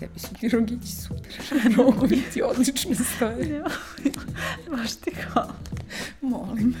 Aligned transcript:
tebi 0.00 0.18
su 0.18 0.28
ti 0.40 0.48
rogići 0.48 0.86
super. 0.86 1.32
Rogovi 1.76 2.22
ti 2.32 2.42
odlično 2.42 2.94
stoje. 3.16 3.62
Baš 4.70 4.94
ti 4.94 5.10
kao. 5.10 5.52
Molim. 6.20 6.74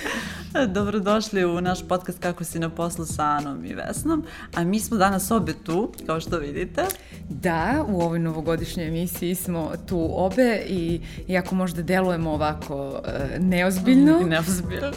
Dobrodošli 0.66 1.44
u 1.44 1.60
naš 1.60 1.88
podcast 1.88 2.18
Kako 2.18 2.44
si 2.44 2.58
na 2.58 2.70
poslu 2.70 3.04
sa 3.04 3.22
Anom 3.22 3.64
i 3.64 3.74
Vesnom. 3.74 4.24
A 4.54 4.64
mi 4.64 4.80
smo 4.80 4.96
danas 4.96 5.30
obe 5.30 5.52
tu, 5.64 5.92
kao 6.06 6.20
što 6.20 6.38
vidite. 6.38 6.84
Da, 7.28 7.84
u 7.88 8.00
ovoj 8.00 8.18
novogodišnjoj 8.18 8.86
emisiji 8.86 9.34
smo 9.34 9.72
tu 9.86 10.08
obe 10.12 10.60
i 10.66 11.00
iako 11.28 11.54
možda 11.54 11.82
delujemo 11.82 12.30
ovako 12.30 12.88
uh, 12.88 13.00
neozbiljno, 13.38 14.20
Mm, 14.20 14.28
Neozbiljno. 14.28 14.92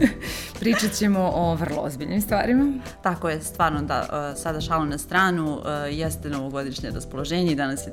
pričat 0.60 0.92
ćemo 0.92 1.32
o 1.34 1.54
vrlo 1.54 1.82
ozbiljnim 1.82 2.20
stvarima. 2.20 2.72
Tako 3.02 3.28
je, 3.28 3.40
stvarno 3.42 3.82
da, 3.82 4.00
uh, 4.00 4.42
sada 4.42 4.60
šalu 4.60 4.84
na 4.84 4.98
stranu, 4.98 5.52
uh, 5.54 5.64
jeste 5.90 6.30
novogodišnje 6.30 6.90
raspoloženje 6.90 7.52
i 7.52 7.54
danas 7.54 7.86
je 7.86 7.92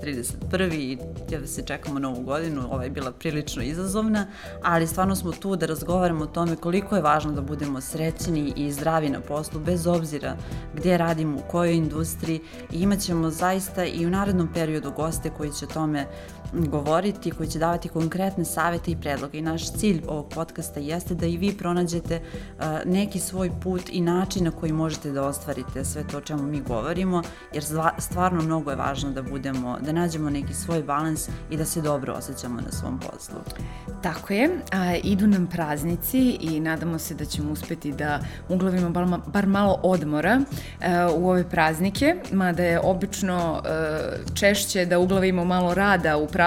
31. 0.50 0.74
i 0.74 0.98
ja 1.30 1.48
se 1.48 1.62
čekamo 1.62 2.00
novu 2.00 2.22
godinu, 2.22 2.62
ova 2.72 2.84
je 2.84 2.90
bila 2.90 3.12
prilično 3.12 3.64
izazovna, 3.64 4.28
ali 4.64 4.88
stvarno 4.88 5.16
smo 5.16 5.32
tu 5.32 5.56
da 5.56 5.66
razgovaramo 5.66 6.24
o 6.24 6.28
tome 6.28 6.56
koliko 6.56 6.96
je 6.96 7.01
važno 7.02 7.32
da 7.32 7.42
budemo 7.42 7.82
srećni 7.82 8.54
i 8.56 8.72
zdravi 8.72 9.10
na 9.10 9.20
poslu, 9.20 9.60
bez 9.60 9.88
obzira 9.88 10.36
gdje 10.76 10.98
radimo, 10.98 11.38
u 11.38 11.52
kojoj 11.52 11.76
industriji 11.76 12.42
i 12.72 12.82
imat 12.82 13.00
ćemo 13.00 13.30
zaista 13.30 13.86
i 13.86 14.06
u 14.06 14.10
narednom 14.10 14.50
periodu 14.54 14.92
goste 14.92 15.30
koji 15.38 15.52
će 15.52 15.66
tome 15.66 16.06
govoriti, 16.54 17.32
koji 17.32 17.50
će 17.50 17.60
davati 17.60 17.90
konkretne 17.90 18.46
savete 18.46 18.92
i 18.92 18.96
predloge. 18.96 19.38
I 19.38 19.42
naš 19.42 19.72
cilj 19.74 20.02
ovog 20.08 20.30
podcasta 20.30 20.80
jeste 20.80 21.16
da 21.16 21.26
i 21.26 21.38
vi 21.38 21.58
pronađete 21.58 22.22
uh, 22.22 22.66
neki 22.86 23.20
svoj 23.20 23.52
put 23.64 23.82
i 23.90 24.02
način 24.02 24.44
na 24.44 24.52
koji 24.52 24.72
možete 24.72 25.12
da 25.12 25.24
ostvarite 25.24 25.86
sve 25.86 26.04
to 26.08 26.18
o 26.18 26.22
čemu 26.22 26.44
mi 26.44 26.62
govorimo, 26.62 27.22
jer 27.54 27.64
stvarno 27.98 28.42
mnogo 28.42 28.70
je 28.70 28.76
važno 28.76 29.12
da 29.12 29.22
budemo, 29.22 29.78
da 29.80 29.92
nađemo 29.92 30.30
neki 30.30 30.54
svoj 30.54 30.84
balans 30.84 31.30
i 31.50 31.58
da 31.58 31.66
se 31.66 31.82
dobro 31.82 32.14
osjećamo 32.14 32.62
na 32.62 32.72
svom 32.72 33.00
poslu. 33.00 33.40
Tako 34.02 34.34
je, 34.34 34.50
a, 34.72 34.96
idu 35.04 35.28
nam 35.28 35.48
praznici 35.48 36.38
i 36.42 36.60
nadamo 36.60 37.00
se 37.00 37.14
da 37.16 37.26
ćemo 37.26 37.52
uspeti 37.52 37.92
da 37.92 38.20
uglavimo 38.50 38.90
bar, 38.90 39.06
bar 39.26 39.48
malo 39.48 39.80
odmora 39.84 40.42
e, 40.82 41.06
u 41.16 41.30
ove 41.30 41.50
praznike, 41.50 42.16
mada 42.32 42.64
je 42.64 42.80
obično 42.84 43.62
e, 43.66 44.34
češće 44.34 44.86
da 44.86 45.00
uglavimo 45.00 45.46
malo 45.46 45.74
rada 45.74 46.18
u 46.18 46.28
praznike, 46.28 46.41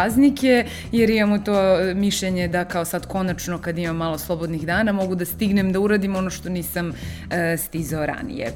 jer 0.92 1.10
imamo 1.10 1.38
to 1.38 1.80
e, 1.80 1.94
mišljenje 1.94 2.48
da 2.48 2.64
kao 2.64 2.84
sad 2.84 3.06
konačno 3.06 3.58
kad 3.58 3.78
imam 3.78 3.96
malo 3.96 4.18
slobodnih 4.18 4.66
dana 4.66 4.92
mogu 4.92 5.14
da 5.14 5.24
stignem 5.24 5.72
da 5.72 5.80
uradim 5.80 6.16
ono 6.16 6.30
što 6.30 6.48
nisam 6.48 6.92
e, 7.30 7.56
stizao 7.56 8.06
ranije. 8.06 8.52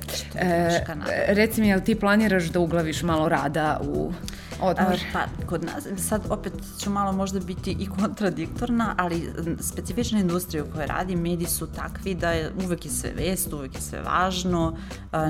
Što 0.83 0.95
nada. 0.95 1.11
reci 1.29 1.61
mi, 1.61 1.69
jel 1.69 1.81
ti 1.81 1.95
planiraš 1.95 2.45
da 2.45 2.61
uglaviš 2.61 3.03
malo 3.03 3.29
rada 3.29 3.81
u 3.85 4.13
odmor? 4.61 5.01
Pa, 5.13 5.47
kod 5.47 5.65
nas, 5.65 5.87
sad 6.09 6.23
opet 6.31 6.53
ću 6.81 6.91
malo 6.91 7.13
možda 7.13 7.41
biti 7.41 7.77
i 7.81 7.87
kontradiktorna, 7.87 8.95
ali 8.99 9.33
specifična 9.61 10.21
industrija 10.21 10.65
u 10.65 10.67
kojoj 10.75 10.87
radim, 10.87 11.21
mediji 11.21 11.49
su 11.49 11.67
takvi 11.67 12.15
da 12.15 12.31
je 12.31 12.53
uvek 12.65 12.85
je 12.85 12.91
sve 12.91 13.11
vest, 13.11 13.53
uvek 13.53 13.75
je 13.75 13.81
sve 13.81 14.03
važno, 14.03 14.77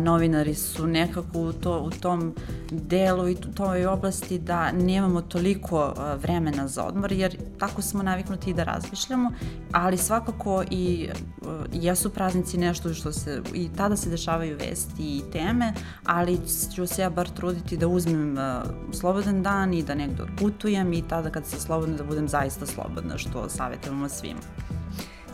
novinari 0.00 0.54
su 0.54 0.86
nekako 0.86 1.38
u, 1.38 1.52
to, 1.52 1.80
u 1.80 1.90
tom 1.90 2.34
delu 2.70 3.28
i 3.28 3.32
u 3.32 3.54
toj 3.54 3.86
oblasti 3.86 4.38
da 4.38 4.72
nemamo 4.72 5.20
toliko 5.20 5.94
vremena 6.22 6.68
za 6.68 6.84
odmor, 6.84 7.12
jer 7.12 7.36
tako 7.58 7.82
smo 7.82 8.02
naviknuti 8.02 8.50
i 8.50 8.54
da 8.54 8.64
razmišljamo, 8.64 9.32
ali 9.72 9.96
svakako 9.96 10.64
i 10.70 11.08
jesu 11.72 12.10
praznici 12.10 12.58
nešto 12.58 12.94
što 12.94 13.12
se, 13.12 13.42
i 13.54 13.68
tada 13.76 13.96
se 13.96 14.10
dešavaju 14.10 14.56
vesti 14.56 15.02
i 15.02 15.22
teme, 15.32 15.72
ali 16.04 16.40
ću 16.74 16.86
se 16.86 17.02
ja 17.02 17.10
bar 17.10 17.28
truditi 17.28 17.76
da 17.76 17.88
uzmem 17.88 18.38
a, 18.38 18.62
slobodan 19.22 19.42
dan 19.42 19.74
i 19.74 19.82
da 19.82 19.94
negde 19.94 20.22
otputujem 20.22 20.92
i 20.92 21.02
tada 21.08 21.30
kad 21.30 21.46
se 21.46 21.60
slobodno 21.60 21.96
da 21.96 22.04
budem 22.04 22.28
zaista 22.28 22.66
slobodna, 22.66 23.18
što 23.18 23.48
savjetujemo 23.48 24.08
svima. 24.08 24.40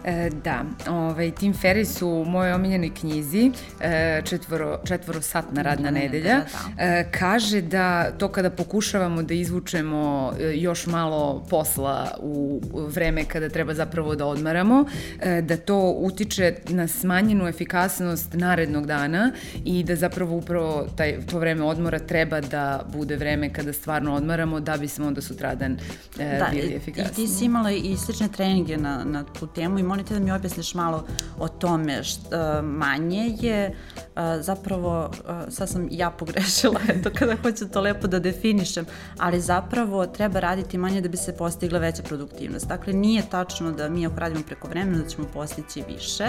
E, 0.04 0.30
da, 0.44 0.64
ovaj, 0.88 1.30
Tim 1.30 1.54
Ferriss 1.54 2.02
u 2.02 2.24
mojoj 2.24 2.52
omiljenoj 2.52 2.90
knjizi 3.00 3.50
e, 3.80 4.22
četvoro, 4.24 4.78
četvorosatna 4.84 5.62
radna 5.62 5.90
nedelja 5.90 6.04
nedelja, 6.14 6.44
da. 6.76 6.84
e, 6.84 7.10
kaže 7.10 7.60
da 7.60 8.10
to 8.10 8.28
kada 8.28 8.50
pokušavamo 8.50 9.22
da 9.22 9.34
izvučemo 9.34 10.32
e, 10.40 10.52
još 10.56 10.86
malo 10.86 11.46
posla 11.50 12.16
u 12.20 12.60
vreme 12.72 13.24
kada 13.24 13.48
treba 13.48 13.74
zapravo 13.74 14.14
da 14.14 14.26
odmaramo, 14.26 14.84
e, 15.20 15.42
da 15.42 15.56
to 15.56 15.94
utiče 15.98 16.54
na 16.68 16.88
smanjenu 16.88 17.48
efikasnost 17.48 18.32
narednog 18.32 18.86
dana 18.86 19.32
i 19.64 19.84
da 19.84 19.96
zapravo 19.96 20.36
upravo 20.36 20.86
taj, 20.96 21.26
to 21.30 21.38
vreme 21.38 21.62
odmora 21.64 21.98
treba 21.98 22.40
da 22.40 22.84
bude 22.92 23.16
vreme 23.16 23.52
kada 23.52 23.72
stvarno 23.72 24.14
odmaramo 24.14 24.60
da 24.60 24.76
bismo 24.76 25.06
onda 25.06 25.20
sutradan 25.20 25.78
e, 26.18 26.38
Da, 26.38 26.48
bili 26.52 26.74
efikasni. 26.74 27.10
i 27.12 27.14
ti 27.14 27.28
si 27.28 27.44
imala 27.44 27.70
i 27.70 27.96
slične 27.96 28.28
treninge 28.28 28.76
na, 28.76 29.04
na 29.04 29.24
tu 29.24 29.46
temu 29.46 29.78
i 29.78 29.82
molim 29.94 30.06
te 30.06 30.14
da 30.14 30.20
mi 30.20 30.32
objasniš 30.32 30.74
malo 30.74 31.04
o 31.38 31.48
tome 31.48 32.02
što 32.02 32.62
manje 32.62 33.36
je 33.40 33.70
uh, 33.70 34.22
zapravo, 34.40 35.10
uh, 35.10 35.54
sad 35.54 35.68
sam 35.68 35.88
ja 35.90 36.10
pogrešila, 36.10 36.80
eto 36.94 37.10
kada 37.14 37.36
hoću 37.42 37.68
to 37.68 37.80
lepo 37.80 38.06
da 38.06 38.18
definišem, 38.18 38.86
ali 39.18 39.40
zapravo 39.40 40.06
treba 40.06 40.40
raditi 40.40 40.78
manje 40.78 41.00
da 41.00 41.08
bi 41.08 41.16
se 41.16 41.36
postigla 41.36 41.78
veća 41.78 42.02
produktivnost. 42.02 42.68
Dakle, 42.68 42.92
nije 42.92 43.22
tačno 43.30 43.72
da 43.72 43.88
mi 43.88 44.06
ako 44.06 44.20
radimo 44.20 44.42
preko 44.46 44.68
vremena 44.68 45.02
da 45.02 45.08
ćemo 45.08 45.26
postići 45.32 45.84
više, 45.88 46.28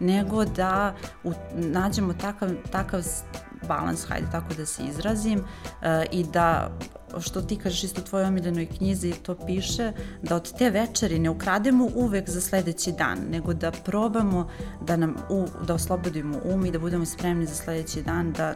nego 0.00 0.44
da 0.44 0.94
u, 1.24 1.32
nađemo 1.54 2.14
takav, 2.14 2.50
takav 2.70 3.02
balans, 3.68 4.06
hajde 4.08 4.26
tako 4.32 4.54
da 4.54 4.66
se 4.66 4.82
izrazim, 4.84 5.38
uh, 5.38 5.86
i 6.12 6.24
da 6.24 6.70
što 7.20 7.42
ti 7.42 7.56
kažeš 7.56 7.84
isto 7.84 8.00
u 8.00 8.04
tvojoj 8.04 8.26
omiljenoj 8.26 8.66
knjizi 8.66 9.12
to 9.22 9.34
piše, 9.46 9.92
da 10.22 10.36
od 10.36 10.52
te 10.58 10.70
večeri 10.70 11.18
ne 11.18 11.30
ukrademo 11.30 11.88
uvek 11.94 12.30
za 12.30 12.40
sledeći 12.40 12.92
dan, 12.92 13.18
nego 13.30 13.54
da 13.54 13.70
probamo 13.70 14.48
da 14.80 14.96
nam 14.96 15.16
u, 15.30 15.46
da 15.66 15.74
oslobodimo 15.74 16.40
um 16.44 16.66
i 16.66 16.70
da 16.70 16.78
budemo 16.78 17.06
spremni 17.06 17.46
za 17.46 17.54
sledeći 17.54 18.02
dan, 18.02 18.32
da 18.32 18.54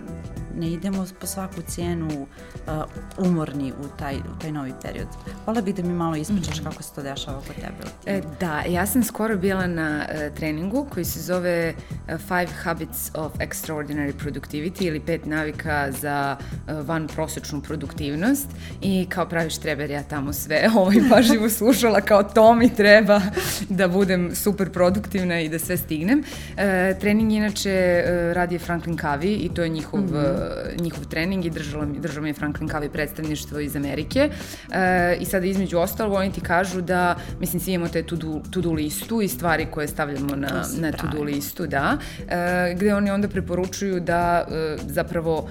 ne 0.61 0.71
idemo 0.71 1.07
po 1.21 1.27
svaku 1.27 1.63
cijenu 1.63 2.27
uh, 2.67 3.27
umorni 3.27 3.73
u 3.73 3.99
taj, 3.99 4.17
u 4.17 4.41
taj 4.41 4.53
novi 4.53 4.73
period. 4.83 5.07
Vola 5.47 5.61
bih 5.61 5.75
da 5.75 5.83
mi 5.83 5.93
malo 5.93 6.17
ispričaš 6.17 6.61
kako 6.61 6.83
se 6.83 6.95
to 6.95 7.03
dešava 7.03 7.41
kod 7.47 7.55
tebe. 7.55 7.91
E, 8.07 8.23
da, 8.41 8.63
ja 8.69 8.87
sam 8.87 9.05
skoro 9.05 9.37
bila 9.37 9.67
na 9.67 10.07
e, 10.09 10.31
treningu 10.35 10.87
koji 10.91 11.05
se 11.05 11.21
zove 11.21 11.51
e, 11.51 11.75
Five 12.19 12.49
Habits 12.63 13.11
of 13.15 13.33
Extraordinary 13.39 14.13
Productivity 14.13 14.83
ili 14.83 15.01
pet 15.01 15.27
navika 15.27 15.93
za 15.93 16.37
e, 16.69 16.73
van 16.73 17.09
prosečnu 17.09 17.61
produktivnost 17.61 18.49
i 18.83 19.07
kao 19.09 19.29
pravi 19.29 19.51
štreber 19.51 19.91
ja 19.91 20.03
tamo 20.03 20.33
sve 20.33 20.71
ovaj 20.77 20.97
pažljivo 21.11 21.49
slušala 21.49 22.01
kao 22.01 22.23
to 22.23 22.55
mi 22.55 22.75
treba 22.75 23.21
da 23.79 23.89
budem 23.89 24.35
super 24.35 24.71
produktivna 24.71 25.41
i 25.41 25.49
da 25.49 25.59
sve 25.59 25.77
stignem. 25.77 26.25
E, 26.57 26.95
trening 27.01 27.33
inače 27.33 28.05
radi 28.35 28.55
je 28.55 28.59
Franklin 28.59 28.99
Covey 28.99 29.45
i 29.45 29.51
to 29.55 29.63
je 29.63 29.69
njihov, 29.69 30.01
mm 30.01 30.09
-hmm. 30.09 30.50
Njihov 30.81 31.05
trening 31.05 31.45
i 31.45 31.51
držalo 31.51 31.87
mi, 31.87 31.99
držao 31.99 32.23
mi 32.23 32.29
je 32.29 32.35
Franklin 32.35 32.69
Covey 32.69 32.89
predstavništvo 32.89 33.61
iz 33.61 33.77
Amerike. 33.77 34.31
E, 34.73 35.17
i 35.21 35.25
sada 35.25 35.47
između 35.47 35.79
ostalo 35.79 36.17
oni 36.17 36.33
ti 36.33 36.41
kažu 36.41 36.81
da, 36.81 37.17
mislim 37.41 37.61
svi 37.61 37.73
imamo 37.73 37.89
te 37.93 38.03
to-do, 38.03 38.41
to-do 38.51 38.73
listu 38.73 39.23
i 39.23 39.29
stvari 39.29 39.67
koje 39.71 39.89
stavljamo 39.89 40.37
na, 40.37 40.49
na 40.79 40.93
to-do 40.93 41.23
listu, 41.23 41.67
da, 41.67 41.99
e, 42.29 42.75
gde 42.77 42.95
oni 42.95 43.11
onda 43.11 43.29
preporučuju 43.29 44.01
da 44.01 44.47
e, 44.51 44.77
zapravo 44.87 45.49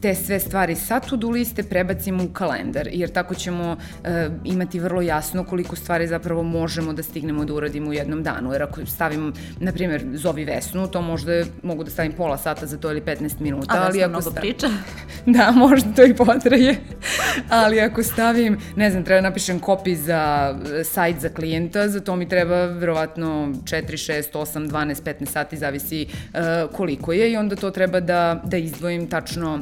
te 0.00 0.14
sve 0.14 0.40
stvari 0.40 0.76
sa 0.76 1.00
to-do 1.00 1.30
liste 1.30 1.62
prebacimo 1.62 2.24
u 2.24 2.28
kalendar, 2.28 2.88
jer 2.92 3.10
tako 3.10 3.34
ćemo 3.34 3.76
e, 4.04 4.28
imati 4.44 4.78
vrlo 4.80 5.02
jasno 5.02 5.44
koliko 5.44 5.76
stvari 5.76 6.06
zapravo 6.06 6.42
možemo 6.42 6.92
da 6.92 7.02
stignemo 7.02 7.44
da 7.44 7.54
uradimo 7.54 7.90
u 7.90 7.92
jednom 7.92 8.22
danu, 8.22 8.52
jer 8.52 8.62
ako 8.62 8.86
stavim, 8.86 9.32
na 9.58 9.72
primjer, 9.72 10.04
zovi 10.14 10.44
Vesnu, 10.44 10.86
to 10.86 11.02
možda 11.02 11.32
je- 11.32 11.46
mogu 11.62 11.84
da 11.84 11.90
stavim 11.90 12.12
pola 12.12 12.38
sata 12.38 12.66
za 12.66 12.76
to 12.78 12.90
ili 12.90 13.00
15 13.00 13.40
minuta, 13.40 13.66
ali 13.86 14.02
ako 14.02 14.20
sta- 14.30 14.40
priča. 14.40 14.68
da, 15.26 15.50
možda 15.50 15.92
to 15.96 16.04
i 16.04 16.14
potraje. 16.14 16.76
Ali 17.48 17.80
ako 17.80 18.02
stavim, 18.02 18.58
ne 18.76 18.90
znam, 18.90 19.04
treba 19.04 19.20
da 19.20 19.28
napišem 19.28 19.60
kopi 19.60 19.96
za 19.96 20.54
sajt 20.84 21.20
za 21.20 21.28
klijenta, 21.28 21.88
za 21.88 22.00
to 22.00 22.16
mi 22.16 22.28
treba 22.28 22.64
verovatno 22.66 23.26
4, 23.64 23.82
6, 23.92 24.32
8, 24.32 24.68
12, 24.68 25.02
15 25.02 25.26
sati, 25.26 25.56
zavisi 25.56 26.06
uh, 26.06 26.40
koliko 26.76 27.12
je 27.12 27.32
i 27.32 27.36
onda 27.36 27.56
to 27.56 27.70
treba 27.70 28.00
da, 28.00 28.42
da 28.44 28.56
izdvojim 28.56 29.08
tačno 29.10 29.60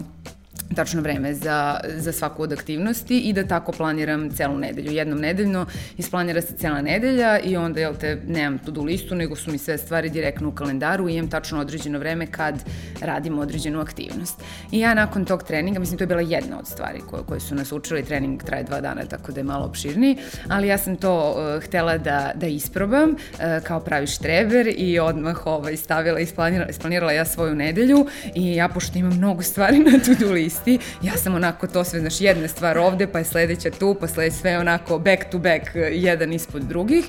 tačno 0.75 1.03
vreme 1.03 1.35
za, 1.35 1.81
za 1.97 2.13
svaku 2.13 2.43
od 2.43 2.53
aktivnosti 2.53 3.19
i 3.19 3.33
da 3.33 3.47
tako 3.47 3.73
planiram 3.73 4.31
celu 4.31 4.59
nedelju. 4.59 4.93
Jednom 4.93 5.19
nedeljno 5.19 5.67
isplanira 5.99 6.43
se 6.43 6.57
cela 6.57 6.83
nedelja 6.83 7.39
i 7.39 7.57
onda, 7.57 7.81
jel 7.81 7.95
te, 7.95 8.23
nemam 8.27 8.59
to-do 8.59 8.83
listu, 8.83 9.15
nego 9.15 9.37
su 9.37 9.51
mi 9.51 9.59
sve 9.59 9.79
stvari 9.79 10.11
direktno 10.11 10.49
u 10.49 10.53
kalendaru 10.53 11.09
i 11.09 11.15
imam 11.15 11.31
tačno 11.31 11.61
određeno 11.61 11.99
vreme 11.99 12.27
kad 12.27 12.65
radim 13.01 13.39
određenu 13.39 13.81
aktivnost. 13.81 14.41
I 14.71 14.81
ja 14.81 14.95
nakon 14.95 15.25
tog 15.25 15.43
treninga, 15.43 15.79
mislim, 15.79 15.99
to 15.99 16.03
je 16.03 16.09
bila 16.09 16.21
jedna 16.21 16.59
od 16.59 16.67
stvari 16.67 17.01
koje, 17.11 17.23
koje 17.23 17.41
su 17.41 17.55
nas 17.55 17.73
učili, 17.73 18.05
trening 18.05 18.43
traje 18.43 18.65
dva 18.65 18.81
dana, 18.81 19.05
tako 19.05 19.33
da 19.33 19.41
je 19.41 19.45
malo 19.45 19.67
opširniji, 19.67 20.17
ali 20.49 20.69
ja 20.69 20.79
sam 20.79 20.97
to 20.97 21.31
uh, 21.31 21.65
htela 21.65 21.99
da, 21.99 22.33
da 22.35 22.47
isprobam 22.47 23.11
uh, 23.11 23.19
kao 23.65 23.81
pravi 23.81 24.07
štreber 24.07 24.75
i 24.77 24.99
odmah 24.99 25.47
ovaj, 25.47 25.77
stavila, 25.77 26.21
isplanirala, 26.21 26.71
isplanirala 26.71 27.13
ja 27.13 27.25
svoju 27.25 27.55
nedelju 27.55 28.07
i 28.35 28.55
ja, 28.55 28.69
pošto 28.69 28.99
imam 28.99 29.17
mnogo 29.17 29.43
stvari 29.43 29.79
na 29.79 29.99
to-do 29.99 30.33
listi, 30.43 30.79
ja 31.03 31.17
sam 31.17 31.35
onako 31.35 31.67
to 31.67 31.85
sve, 31.85 32.01
znaš, 32.01 32.21
jedna 32.21 32.49
stvar 32.49 32.79
ovde, 32.79 33.07
pa 33.07 33.19
je 33.19 33.25
sledeća 33.25 33.71
tu, 33.71 33.97
pa 34.01 34.09
sledeća 34.09 34.37
sve 34.37 34.59
onako 34.59 34.99
back 34.99 35.31
to 35.31 35.39
back, 35.39 35.71
jedan 35.93 36.33
ispod 36.33 36.63
drugih. 36.63 37.05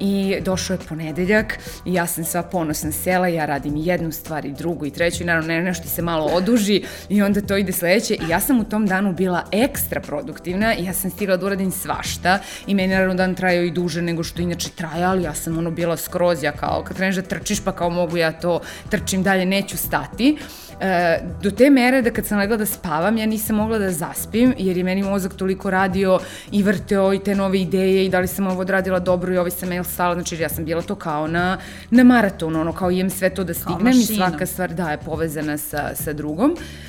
I 0.00 0.36
došao 0.40 0.74
je 0.74 0.78
ponedeljak 0.88 1.58
i 1.84 1.94
ja 1.94 2.06
sam 2.06 2.24
sva 2.24 2.42
ponosna 2.42 2.92
sela, 2.92 3.28
ja 3.28 3.46
radim 3.46 3.76
jednu 3.76 4.12
stvar 4.12 4.46
i 4.46 4.52
drugu 4.52 4.86
i 4.86 4.90
treću 4.90 5.22
i 5.22 5.26
naravno 5.26 5.48
ne, 5.48 5.62
nešto 5.62 5.88
se 5.88 6.02
malo 6.02 6.26
oduži 6.26 6.82
i 7.08 7.22
onda 7.22 7.40
to 7.40 7.56
ide 7.56 7.72
sledeće. 7.72 8.14
I 8.14 8.28
ja 8.28 8.40
sam 8.40 8.60
u 8.60 8.64
tom 8.64 8.86
danu 8.86 9.12
bila 9.12 9.44
ekstra 9.52 10.00
produktivna 10.00 10.74
i 10.74 10.84
ja 10.84 10.92
sam 10.92 11.10
stigla 11.10 11.36
da 11.36 11.46
uradim 11.46 11.70
svašta 11.70 12.38
i 12.66 12.74
meni 12.74 12.94
naravno 12.94 13.14
dan 13.14 13.34
trajao 13.34 13.64
i 13.64 13.70
duže 13.70 14.02
nego 14.02 14.24
što 14.24 14.42
inače 14.42 14.70
traja, 14.70 15.10
ali 15.10 15.22
ja 15.22 15.34
sam 15.34 15.58
ono 15.58 15.70
bila 15.70 15.96
skroz, 15.96 16.42
ja 16.42 16.52
kao 16.52 16.84
kad 16.86 16.96
kreneš 16.96 17.16
da 17.16 17.22
trčiš 17.22 17.64
pa 17.64 17.72
kao 17.72 17.90
mogu 17.90 18.16
ja 18.16 18.32
to 18.32 18.60
trčim 18.90 19.22
dalje, 19.22 19.46
neću 19.46 19.76
stati. 19.76 20.38
E, 20.80 21.20
do 21.42 21.50
te 21.50 21.70
mere 21.70 22.02
da 22.02 22.10
kad 22.10 22.26
sam 22.26 22.38
legla 22.38 22.56
da 22.56 22.66
spavam, 22.78 23.18
ja 23.18 23.26
nisam 23.26 23.56
mogla 23.56 23.78
da 23.78 23.90
zaspim, 23.92 24.54
jer 24.58 24.76
je 24.76 24.84
meni 24.84 25.02
mozak 25.02 25.34
toliko 25.34 25.70
radio 25.70 26.18
i 26.52 26.62
vrteo 26.62 27.12
i 27.14 27.18
te 27.18 27.34
nove 27.34 27.60
ideje 27.60 28.04
i 28.06 28.08
da 28.08 28.20
li 28.20 28.26
sam 28.26 28.46
ovo 28.46 28.60
odradila 28.60 28.98
dobro 28.98 29.34
i 29.34 29.38
ovaj 29.38 29.50
sam 29.50 29.68
mail 29.68 29.84
stala, 29.84 30.14
znači 30.14 30.36
ja 30.36 30.48
sam 30.48 30.64
bila 30.64 30.82
to 30.82 30.94
kao 30.94 31.26
na, 31.26 31.58
na 31.90 32.04
maratonu, 32.04 32.60
ono 32.60 32.72
kao 32.72 32.90
imam 32.90 33.10
sve 33.10 33.30
to 33.30 33.44
da 33.44 33.54
stignem 33.54 34.00
i 34.00 34.06
svaka 34.06 34.46
stvar 34.46 34.74
da 34.74 34.90
je 34.90 34.98
povezana 34.98 35.58
sa, 35.58 35.90
sa 35.94 36.12
drugom. 36.12 36.50
Uh, 36.50 36.87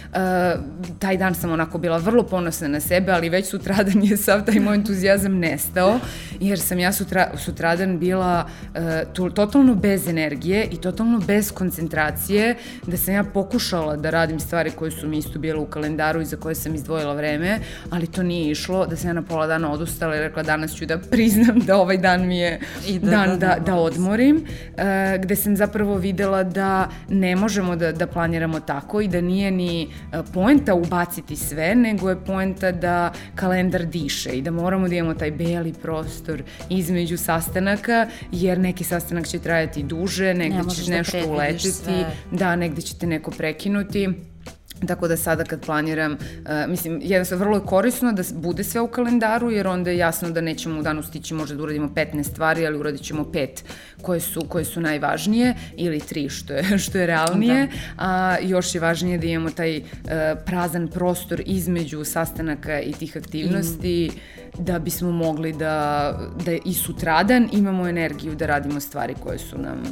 taj 0.99 1.17
dan 1.17 1.35
sam 1.35 1.51
onako 1.51 1.77
bila 1.77 1.97
vrlo 1.97 2.23
ponosna 2.23 2.67
na 2.67 2.79
sebe, 2.79 3.11
ali 3.11 3.29
već 3.29 3.49
sutradan 3.49 4.03
je 4.09 4.17
sav 4.17 4.45
taj 4.45 4.59
moj 4.59 4.75
entuzijazam 4.75 5.37
nestao, 5.37 5.99
jer 6.39 6.59
sam 6.59 6.79
ja 6.79 6.93
sutra, 6.93 7.31
sutradan 7.37 7.99
bila 7.99 8.45
uh, 8.45 8.81
to, 9.13 9.29
totalno 9.29 9.75
bez 9.75 10.07
energije 10.07 10.67
i 10.71 10.77
totalno 10.77 11.19
bez 11.19 11.51
koncentracije, 11.51 12.55
da 12.87 12.97
sam 12.97 13.13
ja 13.13 13.23
pokušala 13.23 13.95
da 13.95 14.09
radim 14.09 14.39
stvari 14.39 14.71
koje 14.71 14.91
su 14.91 15.07
mi 15.07 15.17
isto 15.17 15.39
bile 15.39 15.59
u 15.59 15.65
kalendaru 15.65 16.21
i 16.21 16.25
za 16.25 16.37
koje 16.37 16.55
sam 16.55 16.75
izdvojila 16.75 17.13
vreme, 17.13 17.59
ali 17.89 18.07
to 18.07 18.23
nije 18.23 18.51
išlo, 18.51 18.85
da 18.85 18.95
sam 18.95 19.07
ja 19.09 19.13
na 19.13 19.21
pola 19.21 19.47
dana 19.47 19.71
odustala 19.71 20.15
i 20.15 20.19
rekla 20.19 20.43
danas 20.43 20.75
ću 20.75 20.85
da 20.85 20.97
priznam 21.11 21.59
da 21.59 21.77
ovaj 21.77 21.97
dan 21.97 22.27
mi 22.27 22.37
je 22.37 22.59
I 22.87 22.99
da, 22.99 23.11
dan 23.11 23.29
da, 23.29 23.47
da, 23.47 23.59
da 23.65 23.75
odmorim, 23.75 24.35
uh, 24.35 24.83
gde 25.21 25.35
sam 25.35 25.55
zapravo 25.55 25.95
videla 25.95 26.43
da 26.43 26.89
ne 27.09 27.35
možemo 27.35 27.75
da, 27.75 27.91
da 27.91 28.07
planiramo 28.07 28.59
tako 28.59 29.01
i 29.01 29.07
da 29.07 29.21
nije 29.21 29.51
ni 29.51 29.87
poenta 30.33 30.73
ubaciti 30.73 31.35
sve, 31.35 31.75
nego 31.75 32.09
je 32.09 32.25
poenta 32.25 32.71
da 32.71 33.13
kalendar 33.35 33.85
diše 33.85 34.29
i 34.29 34.41
da 34.41 34.51
moramo 34.51 34.87
da 34.87 34.95
imamo 34.95 35.13
taj 35.13 35.31
beli 35.31 35.73
prostor 35.73 36.43
između 36.69 37.17
sastanaka, 37.17 38.07
jer 38.31 38.59
neki 38.59 38.83
sastanak 38.83 39.27
će 39.27 39.39
trajati 39.39 39.83
duže, 39.83 40.33
negde 40.33 40.57
ne, 40.57 40.69
ćeš 40.69 40.85
da 40.85 40.97
nešto 40.97 41.19
da 41.19 41.27
uletiti, 41.27 41.71
sve. 41.71 42.05
da, 42.31 42.55
negde 42.55 42.81
ćete 42.81 43.07
neko 43.07 43.31
prekinuti. 43.31 44.09
Tako 44.87 45.07
da 45.07 45.17
sada 45.17 45.43
kad 45.43 45.65
planiram, 45.65 46.11
uh, 46.13 46.17
mislim, 46.67 46.99
jednostavno 47.03 47.43
vrlo 47.43 47.57
je 47.57 47.65
korisno 47.65 48.11
da 48.11 48.23
bude 48.33 48.63
sve 48.63 48.81
u 48.81 48.87
kalendaru, 48.87 49.51
jer 49.51 49.67
onda 49.67 49.89
je 49.89 49.97
jasno 49.97 50.29
da 50.29 50.41
nećemo 50.41 50.79
u 50.79 50.83
danu 50.83 51.03
stići 51.03 51.33
možda 51.33 51.55
da 51.55 51.63
uradimo 51.63 51.87
15 51.95 52.23
stvari, 52.23 52.67
ali 52.67 52.77
uradit 52.77 53.01
ćemo 53.01 53.31
pet 53.31 53.63
koje 54.01 54.19
su, 54.19 54.41
koje 54.49 54.65
su 54.65 54.81
najvažnije, 54.81 55.55
ili 55.75 55.99
tri 55.99 56.29
što 56.29 56.53
je, 56.53 56.77
što 56.83 56.97
je 56.97 57.05
realnije, 57.05 57.67
da. 57.67 57.71
a 57.97 58.37
još 58.41 58.75
je 58.75 58.81
važnije 58.81 59.17
da 59.17 59.27
imamo 59.27 59.49
taj 59.49 59.77
uh, 59.77 59.83
prazan 60.45 60.87
prostor 60.87 61.41
između 61.45 62.03
sastanaka 62.03 62.79
i 62.79 62.93
tih 62.93 63.17
aktivnosti, 63.17 64.11
mm. 64.13 64.63
da 64.63 64.79
bismo 64.79 65.11
mogli 65.11 65.53
da, 65.53 66.13
da 66.45 66.51
i 66.65 66.73
sutradan 66.73 67.49
imamo 67.51 67.87
energiju 67.87 68.35
da 68.35 68.45
radimo 68.45 68.79
stvari 68.79 69.15
koje 69.23 69.39
su 69.39 69.57
nam 69.57 69.83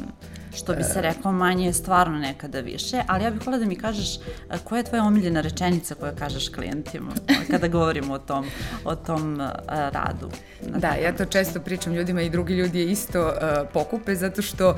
Što 0.58 0.74
bi 0.74 0.82
se 0.82 1.00
rekao, 1.00 1.32
manje 1.32 1.66
je 1.66 1.72
stvarno 1.72 2.18
nekada 2.18 2.60
više, 2.60 3.02
ali 3.06 3.24
ja 3.24 3.30
bih 3.30 3.40
htjela 3.40 3.58
da 3.58 3.66
mi 3.66 3.76
kažeš 3.76 4.16
e, 4.16 4.20
koja 4.64 4.78
je 4.78 4.84
tvoja 4.84 5.04
omiljena 5.04 5.40
rečenica 5.40 5.94
koju 5.94 6.12
kažeš 6.18 6.48
klijentima 6.48 7.12
kada 7.50 7.68
govorimo 7.68 8.14
o 8.14 8.18
tom, 8.18 8.46
o 8.84 8.94
tom 8.94 9.40
uh, 9.40 9.48
radu. 9.68 10.30
Da, 10.76 10.88
ja 10.88 11.16
to 11.16 11.24
često 11.24 11.60
pričam 11.60 11.94
ljudima 11.94 12.22
i 12.22 12.30
drugi 12.30 12.54
ljudi 12.54 12.78
je 12.78 12.90
isto 12.90 13.26
uh, 13.26 13.32
pokupe, 13.72 14.14
zato 14.14 14.42
što 14.42 14.76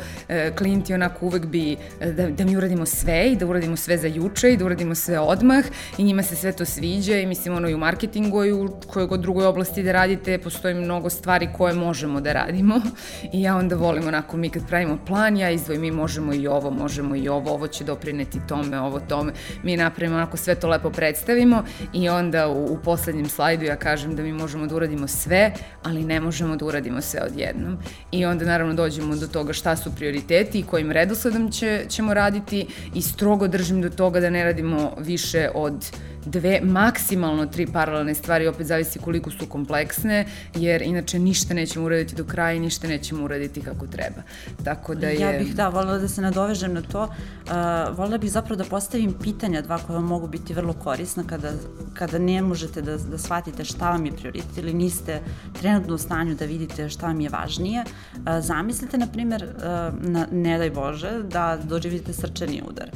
klijenti 0.58 0.94
onako 0.94 1.26
uvek 1.26 1.46
bi 1.46 1.76
da, 2.16 2.30
da 2.30 2.44
mi 2.44 2.56
uradimo 2.56 2.86
sve 2.86 3.32
i 3.32 3.36
da 3.36 3.46
uradimo 3.46 3.76
sve 3.76 3.98
za 3.98 4.06
juče 4.06 4.52
i 4.52 4.56
da 4.56 4.64
uradimo 4.64 4.94
sve 4.94 5.18
odmah 5.18 5.64
i 5.98 6.04
njima 6.04 6.22
se 6.22 6.36
sve 6.36 6.52
to 6.52 6.64
sviđa 6.64 7.16
i 7.16 7.26
mislim 7.26 7.54
ono 7.56 7.68
i 7.68 7.74
u 7.74 7.78
marketingu 7.78 8.44
i 8.44 8.52
u 8.52 8.68
kojoj 8.86 9.06
god 9.06 9.20
drugoj 9.20 9.46
oblasti 9.46 9.82
da 9.82 9.92
radite 9.92 10.38
postoji 10.38 10.74
mnogo 10.74 11.10
stvari 11.10 11.48
koje 11.56 11.74
možemo 11.74 12.20
da 12.20 12.32
radimo 12.32 12.80
i 13.32 13.42
ja 13.42 13.56
onda 13.56 13.76
volim 13.76 14.08
onako 14.08 14.36
mi 14.36 14.50
kad 14.50 14.66
pravimo 14.66 14.98
plan, 15.06 15.36
ja 15.36 15.50
iz 15.50 15.69
razvoj, 15.70 15.78
mi 15.78 15.90
možemo 15.90 16.34
i 16.34 16.46
ovo, 16.46 16.70
možemo 16.70 17.16
i 17.16 17.28
ovo, 17.28 17.54
ovo 17.54 17.68
će 17.68 17.84
doprineti 17.84 18.40
tome, 18.48 18.80
ovo 18.80 19.00
tome. 19.00 19.32
Mi 19.62 19.76
napravimo 19.76 20.16
onako 20.16 20.36
sve 20.36 20.54
to 20.54 20.68
lepo 20.68 20.90
predstavimo 20.90 21.64
i 21.92 22.08
onda 22.08 22.48
u, 22.48 22.64
u 22.72 22.78
poslednjem 22.84 23.28
slajdu 23.28 23.64
ja 23.64 23.76
kažem 23.76 24.16
da 24.16 24.22
mi 24.22 24.32
možemo 24.32 24.66
da 24.66 24.76
uradimo 24.76 25.08
sve, 25.08 25.52
ali 25.82 26.04
ne 26.04 26.20
možemo 26.20 26.56
da 26.56 26.64
uradimo 26.64 27.00
sve 27.00 27.20
odjednom. 27.22 27.78
I 28.12 28.24
onda 28.24 28.44
naravno 28.44 28.74
dođemo 28.74 29.16
do 29.16 29.26
toga 29.26 29.52
šta 29.52 29.76
su 29.76 29.94
prioriteti 29.94 30.58
i 30.58 30.62
kojim 30.62 30.90
redosledom 30.90 31.50
će, 31.50 31.84
ćemo 31.88 32.14
raditi 32.14 32.66
i 32.94 33.02
strogo 33.02 33.48
držim 33.48 33.82
do 33.82 33.90
toga 33.90 34.20
da 34.20 34.30
ne 34.30 34.44
radimo 34.44 34.92
više 34.98 35.50
od 35.54 35.86
dve, 36.26 36.60
maksimalno 36.62 37.46
tri 37.46 37.66
paralelne 37.66 38.14
stvari, 38.14 38.46
opet 38.46 38.66
zavisi 38.66 38.98
koliko 38.98 39.30
su 39.30 39.46
kompleksne, 39.46 40.26
jer 40.54 40.82
inače 40.82 41.18
ništa 41.18 41.54
nećemo 41.54 41.86
uraditi 41.86 42.16
do 42.16 42.24
kraja 42.24 42.52
i 42.52 42.60
ništa 42.60 42.88
nećemo 42.88 43.24
uraditi 43.24 43.60
kako 43.60 43.86
treba. 43.86 44.22
Tako 44.64 44.94
da 44.94 45.08
je... 45.08 45.20
Ja 45.20 45.38
bih, 45.38 45.54
da, 45.54 45.68
volila 45.68 45.98
da 45.98 46.08
se 46.08 46.22
nadovežem 46.22 46.74
na 46.74 46.82
to. 46.82 47.02
Uh, 47.02 47.96
volila 47.96 48.18
bih 48.18 48.30
zapravo 48.30 48.56
da 48.56 48.64
postavim 48.64 49.12
pitanja 49.22 49.62
dva 49.62 49.78
koja 49.78 50.00
mogu 50.00 50.28
biti 50.28 50.54
vrlo 50.54 50.72
korisna 50.72 51.24
kada, 51.26 51.52
kada 51.94 52.18
ne 52.18 52.42
možete 52.42 52.82
da, 52.82 52.96
da 52.96 53.18
shvatite 53.18 53.64
šta 53.64 53.90
vam 53.90 54.06
je 54.06 54.12
prioritet 54.12 54.58
ili 54.58 54.74
niste 54.74 55.20
trenutno 55.60 55.94
u 55.94 55.98
stanju 55.98 56.34
da 56.34 56.44
vidite 56.44 56.88
šta 56.88 57.06
vam 57.06 57.20
je 57.20 57.28
važnije. 57.28 57.84
Uh, 58.14 58.22
zamislite, 58.40 58.98
na 58.98 59.06
primer, 59.06 59.44
uh, 59.44 59.62
na, 60.10 60.26
ne 60.32 60.58
daj 60.58 60.70
Bože, 60.70 61.22
da 61.22 61.58
doživite 61.64 62.12
srčani 62.12 62.62
udar 62.68 62.90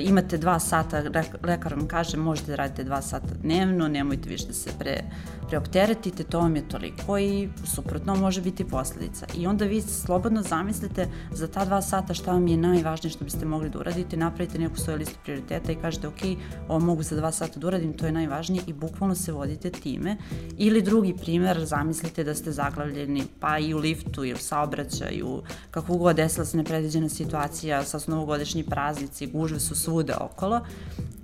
imate 0.00 0.38
dva 0.38 0.58
sata, 0.58 1.02
lekar 1.42 1.74
vam 1.74 1.88
kaže 1.88 2.16
možete 2.16 2.50
da 2.50 2.56
radite 2.56 2.84
dva 2.84 3.02
sata 3.02 3.34
dnevno, 3.42 3.88
nemojte 3.88 4.28
više 4.28 4.46
da 4.46 4.52
se 4.52 4.70
pre, 4.78 5.04
preopteretite, 5.48 6.24
to 6.24 6.38
vam 6.38 6.56
je 6.56 6.68
toliko 6.68 7.18
i 7.18 7.48
suprotno 7.64 8.14
može 8.14 8.42
biti 8.42 8.64
posledica. 8.64 9.26
I 9.36 9.46
onda 9.46 9.64
vi 9.64 9.80
slobodno 9.82 10.42
zamislite 10.42 11.08
za 11.32 11.48
ta 11.48 11.64
dva 11.64 11.82
sata 11.82 12.14
šta 12.14 12.32
vam 12.32 12.46
je 12.46 12.56
najvažnije 12.56 13.10
što 13.10 13.24
biste 13.24 13.46
mogli 13.46 13.70
da 13.70 13.78
uradite, 13.78 14.16
napravite 14.16 14.58
neku 14.58 14.76
svoju 14.76 14.98
listu 14.98 15.18
prioriteta 15.24 15.72
i 15.72 15.76
kažete 15.76 16.08
ok, 16.08 16.20
ovo 16.68 16.80
mogu 16.80 17.02
za 17.02 17.16
dva 17.16 17.32
sata 17.32 17.60
da 17.60 17.66
uradim, 17.66 17.92
to 17.92 18.06
je 18.06 18.12
najvažnije 18.12 18.62
i 18.66 18.72
bukvalno 18.72 19.14
se 19.14 19.32
vodite 19.32 19.70
time. 19.70 20.16
Ili 20.58 20.82
drugi 20.82 21.14
primer, 21.16 21.64
zamislite 21.64 22.24
da 22.24 22.34
ste 22.34 22.52
zaglavljeni 22.52 23.24
pa 23.40 23.58
i 23.58 23.74
u 23.74 23.78
liftu 23.78 24.24
i 24.24 24.32
u 24.32 24.36
saobraćaju, 24.36 25.42
kako 25.70 25.96
god 25.96 26.16
desila 26.16 26.44
se 26.44 26.56
nepredviđena 26.56 27.08
situacija, 27.08 27.84
sa 27.84 27.98
novogodišnji 28.06 28.64
praznici, 28.64 29.26
gužve 29.26 29.60
su 29.60 29.73
svuda 29.74 30.16
okolo 30.20 30.60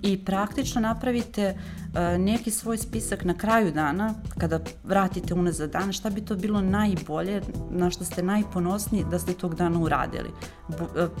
i 0.01 0.25
praktično 0.25 0.81
napravite 0.81 1.55
uh, 1.55 1.99
neki 2.19 2.51
svoj 2.51 2.77
spisak 2.77 3.25
na 3.25 3.33
kraju 3.33 3.71
dana, 3.71 4.13
kada 4.37 4.59
vratite 4.83 5.33
unazad 5.33 5.71
dan, 5.71 5.93
šta 5.93 6.09
bi 6.09 6.21
to 6.21 6.35
bilo 6.35 6.61
najbolje, 6.61 7.41
na 7.69 7.89
što 7.89 8.05
ste 8.05 8.23
najponosni 8.23 9.05
da 9.11 9.19
ste 9.19 9.33
tog 9.33 9.55
dana 9.55 9.79
uradili. 9.79 10.29
Uh, 10.69 10.75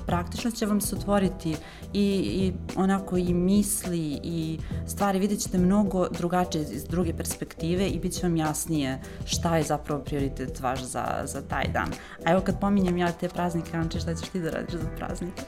praktično 0.05 0.51
će 0.51 0.65
vam 0.65 0.81
se 0.81 0.95
otvoriti 0.95 1.55
i, 1.93 2.03
i 2.03 2.53
onako 2.75 3.17
i 3.17 3.33
misli 3.33 4.19
i 4.23 4.59
stvari, 4.87 5.19
vidjet 5.19 5.39
ćete 5.39 5.57
mnogo 5.57 6.07
drugačije 6.07 6.65
iz 6.71 6.83
druge 6.83 7.13
perspektive 7.13 7.87
i 7.87 7.99
bit 7.99 8.13
će 8.13 8.27
vam 8.27 8.37
jasnije 8.37 8.99
šta 9.25 9.57
je 9.57 9.63
zapravo 9.63 10.01
prioritet 10.01 10.59
vaš 10.59 10.83
za, 10.83 11.05
za 11.25 11.41
taj 11.41 11.67
dan. 11.73 11.89
A 12.25 12.31
evo 12.31 12.41
kad 12.41 12.59
pominjem 12.59 12.97
ja 12.97 13.11
te 13.11 13.29
praznike, 13.29 13.77
Anče, 13.77 13.99
šta 13.99 14.15
ćeš 14.15 14.29
ti 14.29 14.39
da 14.39 14.49
radiš 14.49 14.73
za 14.73 14.89
praznike? 14.97 15.41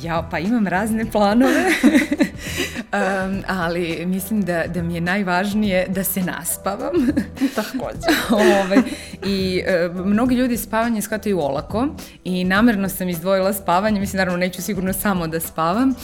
Ja, 0.00 0.28
pa 0.30 0.38
imam 0.38 0.66
razne 0.66 1.10
planove, 1.10 1.64
um, 2.92 3.42
ali 3.46 4.06
mislim 4.06 4.42
da, 4.42 4.64
da 4.66 4.82
mi 4.82 4.94
je 4.94 5.00
najvažnije 5.00 5.86
da 5.88 6.04
se 6.04 6.20
naspavam. 6.20 6.92
Takođe. 7.56 8.06
Ove, 8.30 8.60
ovaj, 8.64 8.78
I 9.24 9.62
uh, 9.90 10.06
mnogi 10.06 10.34
ljudi 10.34 10.56
spavanje 10.56 11.02
shvataju 11.02 11.40
olako 11.40 11.88
i 12.24 12.44
namerno 12.44 12.88
sam 12.88 13.08
izdvojila 13.08 13.52
spavanje, 13.52 14.00
mislim 14.00 14.18
naravno 14.18 14.38
neću 14.38 14.62
sigurno 14.62 14.92
samo 14.92 15.26
da 15.26 15.40
spavam, 15.40 15.88
uh, 15.88 15.96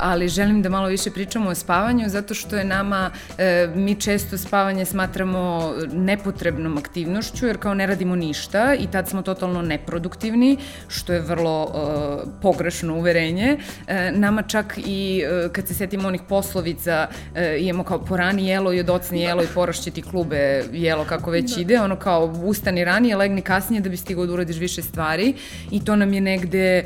ali 0.00 0.28
želim 0.28 0.62
da 0.62 0.68
malo 0.68 0.88
više 0.88 1.10
pričamo 1.10 1.50
o 1.50 1.54
spavanju 1.54 2.08
zato 2.08 2.34
što 2.34 2.56
je 2.56 2.64
nama, 2.64 3.10
uh, 3.28 3.76
mi 3.76 3.94
često 3.94 4.38
spavanje 4.38 4.84
smatramo 4.84 5.74
nepotrebnom 5.92 6.78
aktivnošću 6.78 7.46
jer 7.46 7.58
kao 7.58 7.74
ne 7.74 7.86
radimo 7.86 8.16
ništa 8.16 8.74
i 8.74 8.86
tad 8.86 9.08
smo 9.08 9.22
totalno 9.22 9.62
neproduktivni, 9.62 10.56
što 10.88 11.12
je 11.12 11.20
vrlo 11.20 11.64
uh, 11.64 12.32
pogrešno 12.42 12.94
uvek 12.94 13.05
uverenje. 13.06 13.58
E, 13.86 14.12
nama 14.12 14.42
čak 14.42 14.78
i 14.78 15.22
e, 15.24 15.48
kad 15.52 15.68
se 15.68 15.74
setimo 15.74 16.08
onih 16.08 16.20
poslovica, 16.28 17.08
e, 17.34 17.56
imamo 17.60 17.84
kao 17.84 18.04
porani 18.04 18.48
jelo 18.48 18.72
i 18.72 18.80
odocni 18.80 19.20
jelo 19.20 19.42
i 19.42 19.46
porašće 19.54 19.90
ti 19.90 20.02
klube 20.02 20.64
jelo 20.72 21.04
kako 21.04 21.30
već 21.30 21.54
da. 21.54 21.60
ide, 21.60 21.80
ono 21.80 21.96
kao 21.96 22.24
ustani 22.44 22.84
ranije, 22.84 23.16
legni 23.16 23.42
kasnije 23.42 23.80
da 23.80 23.88
bi 23.88 23.96
stigao 23.96 24.26
da 24.26 24.32
uradiš 24.32 24.56
više 24.56 24.82
stvari 24.82 25.34
i 25.70 25.84
to 25.84 25.96
nam 25.96 26.12
je 26.12 26.20
negde 26.20 26.84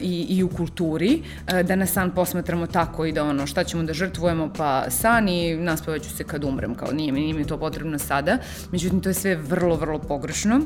i, 0.00 0.26
i 0.28 0.42
u 0.42 0.48
kulturi, 0.48 1.22
da 1.64 1.76
na 1.76 1.86
san 1.86 2.10
posmatramo 2.10 2.66
tako 2.66 3.04
i 3.04 3.12
da 3.12 3.24
ono 3.24 3.46
šta 3.46 3.64
ćemo 3.64 3.82
da 3.82 3.92
žrtvujemo 3.92 4.52
pa 4.56 4.90
san 4.90 5.28
i 5.28 5.56
naspevaću 5.56 6.10
se 6.16 6.24
kad 6.24 6.44
umrem, 6.44 6.74
kao 6.74 6.92
nije 6.92 7.12
mi, 7.12 7.20
nije 7.20 7.34
mi 7.34 7.46
to 7.46 7.58
potrebno 7.58 7.98
sada. 7.98 8.38
Međutim, 8.72 9.00
to 9.00 9.08
je 9.08 9.14
sve 9.14 9.34
vrlo, 9.36 9.76
vrlo 9.76 9.98
pogrešno. 9.98 10.60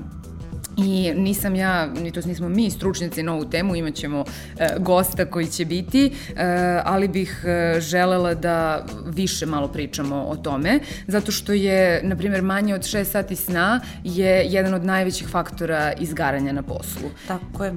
I 0.76 1.12
nisam 1.16 1.54
ja, 1.54 1.86
ni 1.86 2.10
to 2.10 2.20
nismo 2.20 2.48
mi 2.48 2.70
stručnjaci 2.70 3.22
na 3.22 3.32
ovu 3.32 3.44
temu, 3.44 3.76
imaćemo 3.76 4.24
e, 4.58 4.68
gosta 4.78 5.24
koji 5.24 5.46
će 5.46 5.64
biti, 5.64 6.12
e, 6.36 6.80
ali 6.84 7.08
bih 7.08 7.44
e, 7.44 7.80
želela 7.80 8.34
da 8.34 8.86
više 9.06 9.46
malo 9.46 9.68
pričamo 9.68 10.16
o 10.16 10.36
tome, 10.36 10.80
zato 11.06 11.32
što 11.32 11.52
je, 11.52 12.00
na 12.04 12.16
primjer, 12.16 12.42
manje 12.42 12.74
od 12.74 12.80
6 12.80 13.04
sati 13.04 13.36
sna 13.36 13.80
je 14.04 14.44
jedan 14.46 14.74
od 14.74 14.84
najvećih 14.84 15.28
faktora 15.28 15.92
izgaranja 15.92 16.52
na 16.52 16.62
poslu. 16.62 17.10
Tako 17.28 17.64
je. 17.64 17.74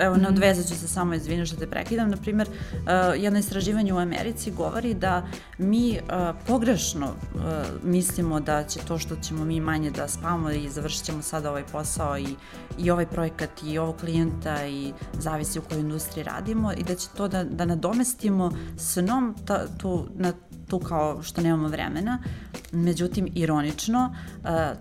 Evo, 0.00 0.16
mm. 0.16 0.26
odvezat 0.28 0.66
ću 0.66 0.74
se 0.74 0.88
samo, 0.88 1.14
izvinu 1.14 1.46
što 1.46 1.56
te 1.56 1.66
prekidam. 1.66 2.10
Na 2.10 2.16
primjer, 2.16 2.48
e, 2.48 3.18
jedno 3.18 3.38
istraživanje 3.38 3.92
u 3.92 3.98
Americi 3.98 4.50
govori 4.50 4.94
da 4.94 5.26
mi 5.58 5.92
e, 5.92 6.00
pogrešno 6.46 7.06
e, 7.06 7.38
mislimo 7.82 8.40
da 8.40 8.64
će 8.64 8.80
to 8.88 8.98
što 8.98 9.16
ćemo 9.16 9.44
mi 9.44 9.60
manje 9.60 9.90
da 9.90 10.08
spavamo 10.08 10.50
i 10.50 10.68
završit 10.68 11.04
ćemo 11.04 11.22
sada 11.22 11.50
ovaj 11.50 11.64
posao 11.72 12.13
i, 12.18 12.36
i 12.78 12.90
ovaj 12.90 13.06
projekat 13.06 13.50
i 13.62 13.78
ovog 13.78 13.96
klijenta 13.96 14.66
i 14.66 14.92
zavisi 15.12 15.58
u 15.58 15.62
kojoj 15.62 15.80
industriji 15.80 16.24
radimo 16.24 16.72
i 16.72 16.82
da 16.82 16.94
će 16.94 17.08
to 17.16 17.28
da, 17.28 17.44
da 17.44 17.64
nadomestimo 17.64 18.52
snom 18.78 19.34
ta, 19.46 19.66
tu, 19.78 20.06
na 20.14 20.32
tu 20.68 20.78
kao 20.78 21.22
što 21.22 21.40
nemamo 21.40 21.68
vremena. 21.68 22.18
Međutim, 22.74 23.28
ironično, 23.34 24.14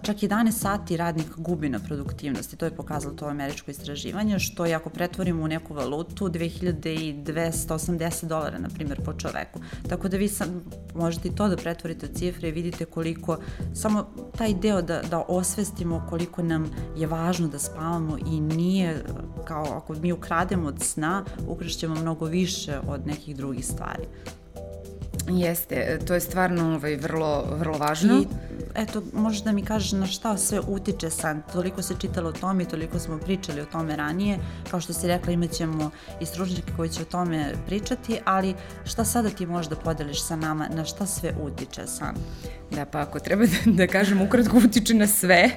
čak 0.02 0.18
11 0.18 0.52
sati 0.52 0.98
radnik 0.98 1.28
gubi 1.38 1.70
na 1.70 1.80
produktivnosti. 1.80 2.56
To 2.56 2.66
je 2.66 2.76
pokazalo 2.76 3.14
to 3.14 3.26
američko 3.26 3.72
istraživanje, 3.72 4.40
što 4.40 4.66
je 4.66 4.74
ako 4.74 4.90
pretvorimo 4.90 5.44
u 5.44 5.48
neku 5.48 5.74
valutu, 5.74 6.30
2280 6.30 8.26
dolara, 8.26 8.60
na 8.60 8.70
primjer, 8.70 9.02
po 9.06 9.14
čoveku. 9.14 9.60
Tako 9.90 10.10
da 10.10 10.18
vi 10.18 10.28
sam, 10.28 10.64
možete 10.96 11.28
i 11.28 11.36
to 11.36 11.48
da 11.48 11.58
pretvorite 11.58 12.06
u 12.06 12.10
cifre 12.16 12.50
i 12.50 12.52
vidite 12.52 12.86
koliko, 12.86 13.38
samo 13.74 14.08
taj 14.38 14.54
deo 14.54 14.82
da, 14.82 15.02
da 15.02 15.24
osvestimo 15.28 16.06
koliko 16.10 16.44
nam 16.44 16.72
je 16.98 17.08
važno 17.08 17.48
da 17.48 17.60
spavamo 17.60 18.18
i 18.18 18.40
nije 18.40 19.04
kao 19.46 19.66
ako 19.66 19.94
mi 19.94 20.12
ukrademo 20.12 20.68
od 20.68 20.82
sna, 20.82 21.26
ukrašćemo 21.48 21.96
mnogo 21.96 22.26
više 22.26 22.80
od 22.88 23.08
nekih 23.08 23.36
drugih 23.36 23.66
stvari. 23.66 24.04
Jeste, 25.28 26.00
to 26.08 26.14
je 26.14 26.20
stvarno 26.20 26.76
ovaj, 26.76 26.96
vrlo, 26.96 27.46
vrlo 27.60 27.78
važno. 27.78 28.22
I 28.22 28.28
eto, 28.76 29.04
možeš 29.14 29.44
da 29.44 29.52
mi 29.52 29.66
kažeš 29.66 29.92
na 29.92 30.06
šta 30.06 30.38
sve 30.38 30.60
utiče 30.68 31.10
san. 31.10 31.42
Toliko 31.54 31.82
se 31.82 31.96
čitalo 32.00 32.30
o 32.30 32.32
tome 32.32 32.64
i 32.64 32.68
toliko 32.68 33.00
smo 33.00 33.18
pričali 33.18 33.62
o 33.62 33.66
tome 33.66 33.96
ranije. 33.96 34.40
Kao 34.72 34.82
što 34.82 34.94
si 34.94 35.08
rekla, 35.08 35.34
imat 35.34 35.52
ćemo 35.52 35.92
i 36.22 36.26
stručnjake 36.26 36.74
koji 36.78 36.90
će 36.90 37.02
o 37.02 37.06
tome 37.06 37.54
pričati, 37.66 38.20
ali 38.26 38.56
šta 38.86 39.06
sada 39.06 39.30
ti 39.30 39.46
možeš 39.46 39.70
da 39.70 39.76
podeliš 39.76 40.24
sa 40.24 40.36
nama, 40.36 40.68
na 40.76 40.86
šta 40.86 41.06
sve 41.06 41.34
utiče 41.42 41.88
san? 41.88 42.16
Da, 42.72 42.86
pa 42.86 43.00
ako 43.00 43.20
treba 43.20 43.46
da, 43.46 43.72
da 43.72 43.88
kažem, 43.88 44.22
ukratko 44.22 44.58
utiče 44.58 44.94
na 44.94 45.08
sve, 45.08 45.50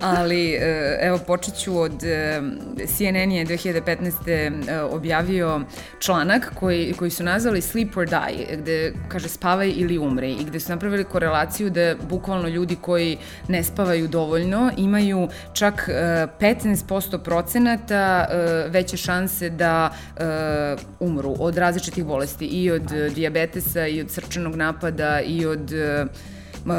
ali 0.00 0.52
e, 0.52 0.98
evo 1.02 1.18
počet 1.26 1.54
ću 1.58 1.78
od 1.78 2.04
e, 2.04 2.42
CNN 2.86 3.32
je 3.32 3.46
2015. 3.46 4.12
E, 4.26 4.80
objavio 4.80 5.60
članak 5.98 6.52
koji, 6.54 6.92
koji 6.92 7.10
su 7.10 7.24
nazvali 7.24 7.60
Sleep 7.60 7.96
or 7.96 8.06
Die, 8.06 8.56
gde 8.56 8.92
kaže 9.08 9.28
spavaj 9.28 9.72
ili 9.76 9.98
umre 9.98 10.30
i 10.30 10.44
gde 10.44 10.60
su 10.60 10.70
napravili 10.70 11.04
korelaciju 11.04 11.70
da 11.70 11.94
bukvalno 12.08 12.43
ljudi 12.48 12.76
koji 12.76 13.18
ne 13.48 13.64
spavaju 13.64 14.08
dovoljno 14.08 14.70
imaju 14.76 15.28
čak 15.52 15.88
15% 15.88 17.18
procenata 17.18 18.26
veće 18.68 18.96
šanse 18.96 19.50
da 19.50 19.90
umru 21.00 21.34
od 21.38 21.58
različitih 21.58 22.04
bolesti 22.04 22.46
i 22.46 22.70
od 22.70 22.92
diabetesa 23.14 23.86
i 23.86 24.00
od 24.00 24.10
srčanog 24.10 24.56
napada 24.56 25.20
i 25.20 25.46
od 25.46 25.72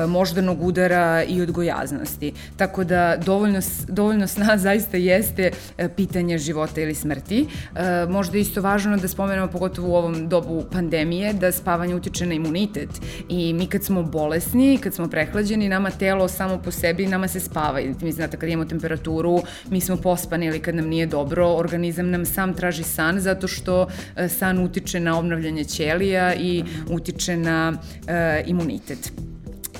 moždanog 0.07 0.63
udara 0.63 1.23
i 1.23 1.41
odgojaznosti. 1.41 2.33
Tako 2.57 2.83
da 2.83 3.17
dovoljno, 3.25 3.59
dovoljno 3.87 4.27
sna 4.27 4.57
zaista 4.65 4.97
jeste 4.97 5.51
e, 5.77 5.89
pitanje 5.89 6.37
života 6.37 6.81
ili 6.81 6.95
smrti. 6.95 7.47
E, 7.75 8.05
možda 8.09 8.37
je 8.37 8.41
isto 8.41 8.61
važno 8.61 8.97
da 8.97 9.07
spomenemo, 9.07 9.47
pogotovo 9.47 9.89
u 9.89 9.95
ovom 9.95 10.29
dobu 10.29 10.63
pandemije, 10.71 11.33
da 11.33 11.51
spavanje 11.51 11.95
utiče 11.95 12.25
na 12.25 12.33
imunitet 12.33 12.89
i 13.29 13.53
mi 13.53 13.67
kad 13.67 13.83
smo 13.83 14.03
bolesni, 14.03 14.77
kad 14.83 14.93
smo 14.93 15.07
prehlađeni, 15.07 15.69
nama 15.69 15.89
telo 15.89 16.27
samo 16.27 16.57
po 16.57 16.71
sebi, 16.71 17.07
nama 17.07 17.27
se 17.27 17.39
spava. 17.39 17.79
Mi 18.01 18.11
znate, 18.11 18.37
kad 18.37 18.49
imamo 18.49 18.69
temperaturu, 18.69 19.41
mi 19.69 19.81
smo 19.81 19.97
pospani 19.97 20.45
ili 20.45 20.59
kad 20.59 20.75
nam 20.75 20.87
nije 20.87 21.05
dobro, 21.05 21.47
organizam 21.47 22.09
nam 22.09 22.25
sam 22.25 22.53
traži 22.53 22.83
san 22.83 23.19
zato 23.19 23.47
što 23.47 23.87
san 24.29 24.59
utiče 24.59 24.99
na 24.99 25.19
obnavljanje 25.19 25.63
ćelija 25.63 26.35
i 26.35 26.63
utiče 26.89 27.37
na 27.37 27.73
imunitet. 28.45 29.11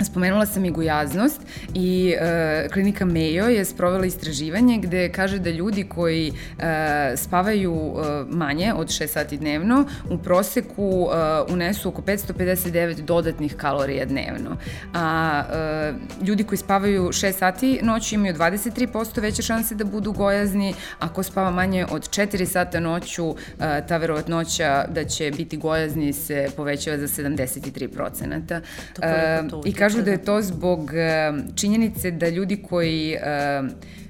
Spomenula 0.04 0.46
sam 0.46 0.66
i 0.66 0.72
gujaznost 0.72 1.42
i 1.74 2.16
e, 2.20 2.68
klinika 2.74 3.06
Mayo 3.06 3.48
je 3.48 3.66
sprovela 3.66 4.06
istraživanje 4.06 4.78
gde 4.78 5.12
kaže 5.12 5.40
da 5.40 5.50
ljudi 5.50 5.84
koji 5.84 6.32
e, 6.60 7.14
spavaju 7.18 7.74
e, 7.74 8.24
manje 8.30 8.74
od 8.74 8.88
6 8.88 9.08
sati 9.08 9.38
dnevno 9.38 9.86
u 10.10 10.18
proseku 10.18 11.08
e, 11.12 11.54
unesu 11.54 11.90
oko 11.90 12.02
559 12.02 13.02
dodatnih 13.02 13.56
kalorija 13.56 14.06
dnevno. 14.06 14.58
A 14.94 15.44
e, 15.54 16.26
ljudi 16.26 16.44
koji 16.44 16.58
spavaju 16.58 17.04
6 17.04 17.32
sati 17.32 17.80
noću 17.84 18.16
imaju 18.16 18.34
23% 18.34 19.22
veće 19.22 19.42
šanse 19.42 19.76
da 19.76 19.84
budu 19.84 20.12
gojazni, 20.12 20.74
a 21.00 21.14
ko 21.14 21.24
spava 21.24 21.52
manje 21.52 21.86
od 21.92 22.10
4 22.10 22.46
sata 22.46 22.80
noću, 22.80 23.36
e, 23.60 23.88
ta 23.88 23.98
verovatnoća 23.98 24.86
da 24.90 25.04
će 25.06 25.32
biti 25.38 25.58
gojazni 25.58 26.14
se 26.14 26.48
povećava 26.56 26.98
za 26.98 27.08
73%. 27.08 28.62
E, 29.02 29.42
I 29.66 29.74
kažu 29.86 30.02
da 30.02 30.12
je 30.12 30.26
to 30.26 30.42
zbog 30.42 30.94
e, 30.94 31.34
činjenice 31.56 32.12
da 32.12 32.30
ljudi 32.30 32.58
koji 32.70 33.14
e, 33.14 33.62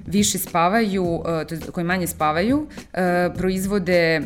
više 0.06 0.38
spavaju, 0.38 1.22
e, 1.52 1.70
koji 1.72 1.84
manje 1.84 2.06
spavaju, 2.06 2.66
proizvode 3.36 4.20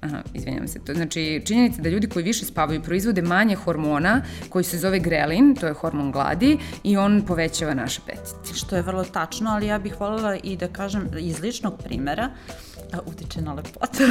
Aha, 0.00 0.22
izvinjam 0.34 0.68
se. 0.68 0.78
To, 0.78 0.94
znači, 0.94 1.42
činjenica 1.44 1.82
da 1.82 1.88
ljudi 1.88 2.08
koji 2.08 2.24
više 2.24 2.44
spavaju 2.44 2.82
proizvode 2.82 3.22
manje 3.22 3.54
hormona 3.54 4.22
koji 4.48 4.64
se 4.64 4.78
zove 4.78 4.98
grelin, 4.98 5.54
to 5.54 5.66
je 5.66 5.72
hormon 5.72 6.12
gladi 6.12 6.58
i 6.84 6.96
on 6.96 7.22
povećava 7.26 7.74
naš 7.74 7.98
apetit. 7.98 8.54
Što 8.54 8.76
je 8.76 8.82
vrlo 8.82 9.04
tačno, 9.04 9.50
ali 9.50 9.66
ja 9.66 9.78
bih 9.78 10.00
voljela 10.00 10.36
i 10.42 10.56
da 10.56 10.68
kažem 10.68 11.08
iz 11.18 11.40
ličnog 11.40 11.82
primera, 11.84 12.30
utiče 13.06 13.40
na 13.40 13.52
lepotu. 13.52 14.02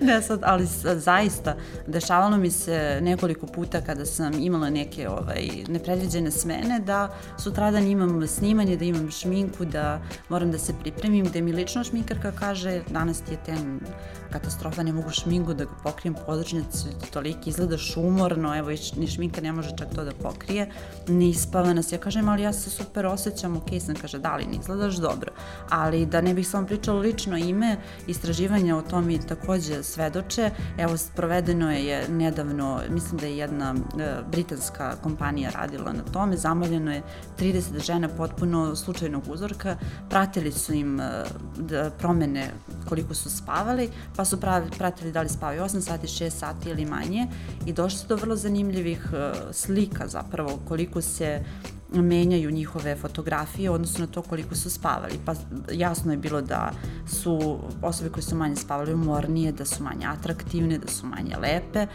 ne 0.00 0.22
sad, 0.26 0.40
ali 0.42 0.66
zaista, 0.96 1.56
dešavalo 1.86 2.36
mi 2.36 2.50
se 2.50 2.98
nekoliko 3.02 3.46
puta 3.46 3.80
kada 3.80 4.06
sam 4.06 4.32
imala 4.34 4.70
neke 4.70 5.08
ovaj, 5.08 5.48
nepredviđene 5.68 6.30
smene, 6.30 6.80
da 6.80 7.14
sutradan 7.38 7.86
imam 7.86 8.26
snimanje, 8.26 8.76
da 8.76 8.84
imam 8.84 9.10
šminku, 9.10 9.64
da 9.64 10.00
moram 10.28 10.50
da 10.50 10.58
se 10.58 10.74
pripremim, 10.82 11.24
da 11.24 11.40
mi 11.40 11.52
lično 11.52 11.84
šminkarka 11.84 12.32
kaže 12.32 12.82
danas 12.90 13.20
ti 13.20 13.32
je 13.32 13.38
ten 13.46 13.80
katastrofa, 14.32 14.82
ne 14.82 14.92
mogu 14.92 15.10
šminku 15.10 15.54
da 15.54 15.64
ga 15.64 15.70
pokrijem 15.82 16.14
područnicu, 16.26 16.88
toliki 17.12 17.50
izgledaš 17.50 17.96
umorno, 17.96 18.56
evo 18.58 18.70
ni 18.96 19.06
šminka 19.06 19.40
ne 19.40 19.52
može 19.52 19.76
čak 19.76 19.88
to 19.94 20.04
da 20.04 20.12
pokrije, 20.22 20.70
ne 21.08 21.28
ispava 21.28 21.82
se. 21.82 21.94
Ja 21.94 22.00
kažem, 22.00 22.28
ali 22.28 22.42
ja 22.42 22.52
se 22.52 22.70
super 22.70 23.06
osjećam, 23.06 23.56
ok 23.56 23.68
sam, 23.80 23.94
kaže, 23.94 24.18
da 24.18 24.36
li 24.36 24.46
ne 24.46 24.56
izgledaš 24.60 24.94
dobro, 24.94 25.32
ali 25.68 26.06
da 26.06 26.20
ne 26.20 26.34
bih 26.34 26.48
samo 26.48 26.66
pričala 26.66 27.00
lično 27.00 27.36
ime, 27.36 27.69
istraživanja 28.06 28.76
o 28.76 28.82
tom 28.82 29.10
i 29.10 29.20
takođe 29.26 29.82
svedoče, 29.82 30.50
evo, 30.78 30.96
provedeno 31.16 31.72
je 31.72 32.08
nedavno, 32.08 32.80
mislim 32.90 33.18
da 33.18 33.26
je 33.26 33.36
jedna 33.36 33.74
e, 33.74 34.14
britanska 34.30 34.96
kompanija 35.02 35.50
radila 35.50 35.92
na 35.92 36.02
tome, 36.12 36.36
zamoljeno 36.36 36.92
je 36.92 37.02
30 37.38 37.84
žena 37.84 38.08
potpuno 38.08 38.76
slučajnog 38.76 39.22
uzorka, 39.28 39.76
pratili 40.08 40.52
su 40.52 40.72
im 40.72 41.00
e, 41.00 41.24
promene 41.98 42.50
koliko 42.88 43.14
su 43.14 43.30
spavali, 43.30 43.90
pa 44.16 44.24
su 44.24 44.40
pratili 44.78 45.12
da 45.12 45.22
li 45.22 45.28
spavaju 45.28 45.62
8 45.62 45.80
sati, 45.80 46.06
6 46.06 46.30
sati 46.30 46.70
ili 46.70 46.84
manje. 46.84 47.26
I 47.66 47.72
došli 47.72 47.98
su 47.98 48.06
do 48.08 48.16
vrlo 48.16 48.36
zanimljivih 48.36 49.10
uh, 49.12 49.52
slika 49.52 50.08
zapravo 50.08 50.58
koliko 50.68 51.00
se 51.00 51.44
menjaju 51.92 52.50
njihove 52.50 52.96
fotografije 52.96 53.70
odnosno 53.70 54.06
na 54.06 54.12
to 54.12 54.22
koliko 54.22 54.54
su 54.54 54.70
spavali. 54.70 55.14
Pa 55.24 55.34
jasno 55.72 56.12
je 56.12 56.18
bilo 56.18 56.40
da 56.42 56.72
su 57.06 57.58
osobe 57.82 58.10
koje 58.10 58.22
su 58.22 58.36
manje 58.36 58.56
spavali 58.56 58.94
umornije, 58.94 59.52
da 59.52 59.64
su 59.64 59.82
manje 59.82 60.06
atraktivne, 60.06 60.78
da 60.78 60.88
su 60.88 61.06
manje 61.06 61.36
lepe, 61.36 61.86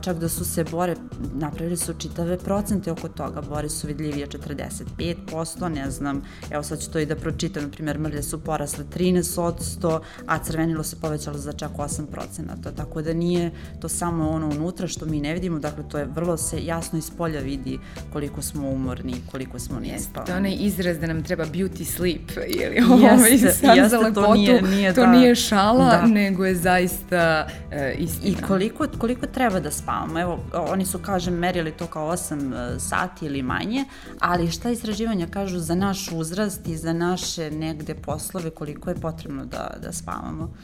čak 0.00 0.18
da 0.18 0.28
su 0.28 0.44
se 0.44 0.64
bore, 0.64 0.96
napravili 1.34 1.76
su 1.76 1.94
čitave 1.94 2.38
procente 2.38 2.92
oko 2.92 3.08
toga, 3.08 3.40
bore 3.40 3.68
su 3.68 3.86
vidljivije 3.86 4.26
45%, 4.26 5.68
ne 5.68 5.90
znam, 5.90 6.22
evo 6.50 6.62
sad 6.62 6.80
ću 6.80 6.90
to 6.90 6.98
i 6.98 7.06
da 7.06 7.16
pročitam, 7.16 7.62
na 7.62 7.70
primjer, 7.70 7.98
mrlje 7.98 8.22
su 8.22 8.40
porasle 8.44 8.84
13%, 8.84 10.00
a 10.26 10.38
crvenilo 10.38 10.82
se 10.82 10.96
povećalo 11.00 11.38
za 11.38 11.52
čak 11.52 11.70
8%, 11.78 12.74
tako 12.76 13.02
da 13.02 13.12
nije 13.12 13.50
to 13.80 13.88
samo 13.88 14.30
ono 14.30 14.48
unutra 14.48 14.86
što 14.86 15.06
mi 15.06 15.20
ne 15.20 15.34
vidimo, 15.34 15.58
dakle 15.58 15.84
to 15.88 15.98
je 15.98 16.08
vrlo 16.14 16.36
se 16.36 16.64
jasno 16.64 16.98
iz 16.98 17.10
polja 17.10 17.40
vidi 17.40 17.78
koliko 18.12 18.42
smo 18.42 18.68
umorni, 18.68 19.14
koliko 19.30 19.58
smo 19.58 19.80
nespavani. 19.80 20.26
To 20.26 20.32
je 20.32 20.36
onaj 20.36 20.56
izraz 20.60 20.98
da 20.98 21.06
nam 21.06 21.22
treba 21.22 21.44
beauty 21.44 21.84
sleep, 21.84 22.30
ili 22.46 22.80
ovaj 22.92 23.30
jeste, 23.30 23.46
jeste, 23.46 23.88
za 23.88 23.98
lepotu, 23.98 24.26
to 24.26 24.34
nije, 24.34 24.62
nije, 24.62 24.94
to 24.94 25.00
da, 25.00 25.06
nije 25.06 25.34
šala, 25.34 25.90
da. 25.90 26.06
nego 26.06 26.44
je 26.44 26.54
zaista 26.54 27.46
uh, 27.46 28.00
istina. 28.00 28.38
I 28.38 28.42
koliko, 28.42 28.86
koliko 28.98 29.26
treba 29.26 29.60
da 29.60 29.70
spavamo? 29.70 30.20
Evo, 30.20 30.38
oni 30.52 30.86
su, 30.86 30.98
kažem, 30.98 31.34
merili 31.34 31.72
to 31.72 31.86
kao 31.86 32.12
8 32.12 32.74
uh, 32.74 32.82
sati 32.82 33.26
ili 33.26 33.42
manje, 33.42 33.84
ali 34.18 34.50
šta 34.50 34.70
istraživanja 34.70 35.26
kažu 35.26 35.58
za 35.58 35.74
naš 35.74 36.12
uzrast 36.12 36.68
i 36.68 36.76
za 36.76 36.92
naše 36.92 37.50
negde 37.50 37.94
poslove, 37.94 38.50
koliko 38.50 38.90
je 38.90 38.96
potrebno 38.96 39.44
da, 39.44 39.76
da 39.82 39.92
spavamo? 39.92 40.54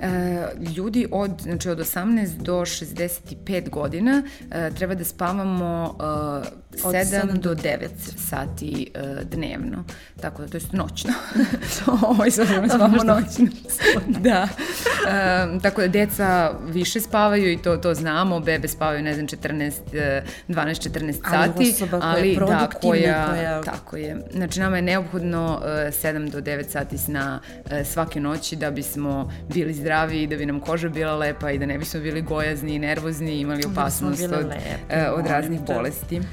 E, 0.00 0.46
ljudi 0.76 1.06
od, 1.10 1.30
znači 1.42 1.70
od 1.70 1.78
18 1.78 2.36
do 2.36 2.60
65 2.60 3.70
godina 3.70 4.22
e, 4.50 4.70
treba 4.70 4.94
da 4.94 5.04
spavamo 5.04 5.96
e, 6.69 6.69
7, 6.76 7.04
7 7.04 7.38
do 7.38 7.54
9 7.54 7.88
sati 8.28 8.90
e, 8.94 9.24
dnevno. 9.24 9.84
Tako 10.20 10.42
da, 10.42 10.48
to 10.48 10.56
je 10.56 10.62
noćno. 10.72 11.12
Ovo 12.08 12.24
je 12.24 12.30
sve 12.30 12.46
spavamo 12.46 13.04
noćno. 13.04 13.46
da. 14.06 14.48
E, 15.08 15.60
tako 15.62 15.80
da 15.80 15.88
deca 15.88 16.52
više 16.66 17.00
spavaju 17.00 17.52
i 17.52 17.62
to, 17.62 17.76
to 17.76 17.94
znamo. 17.94 18.40
Bebe 18.40 18.68
spavaju, 18.68 19.02
ne 19.02 19.14
znam, 19.14 19.26
14, 19.26 19.72
12, 20.48 20.90
14 20.90 21.12
sati. 21.12 21.52
Ali 21.56 21.70
osoba 21.70 22.00
koja 22.00 22.10
ali, 22.10 22.28
je 22.28 22.38
da, 22.38 22.68
koja, 22.80 23.26
koja... 23.26 23.60
Tako 23.62 23.96
je. 23.96 24.16
Znači, 24.32 24.60
nama 24.60 24.76
je 24.76 24.82
neophodno 24.82 25.62
e, 25.64 25.90
7 25.90 26.30
do 26.30 26.40
9 26.40 26.68
sati 26.68 26.98
sna 26.98 27.40
e, 27.70 27.84
svake 27.84 28.20
noći 28.20 28.56
da 28.56 28.70
bismo 28.70 29.32
bili 29.54 29.74
zdravi 29.74 30.22
i 30.22 30.26
da 30.26 30.36
bi 30.36 30.46
nam 30.46 30.60
koža 30.60 30.88
bila 30.88 31.16
lepa 31.16 31.50
i 31.50 31.58
da 31.58 31.66
ne 31.66 31.78
bismo 31.78 32.00
bili 32.00 32.22
gojazni 32.22 32.74
i 32.74 32.78
nervozni 32.78 33.32
i 33.32 33.40
imali 33.40 33.62
da 33.62 33.68
opasnost 33.68 34.22
od, 34.22 34.30
lepe, 34.30 34.60
e, 34.88 35.10
od 35.10 35.26
raznih 35.26 35.60
bolesti 35.60 36.20
da, 36.20 36.26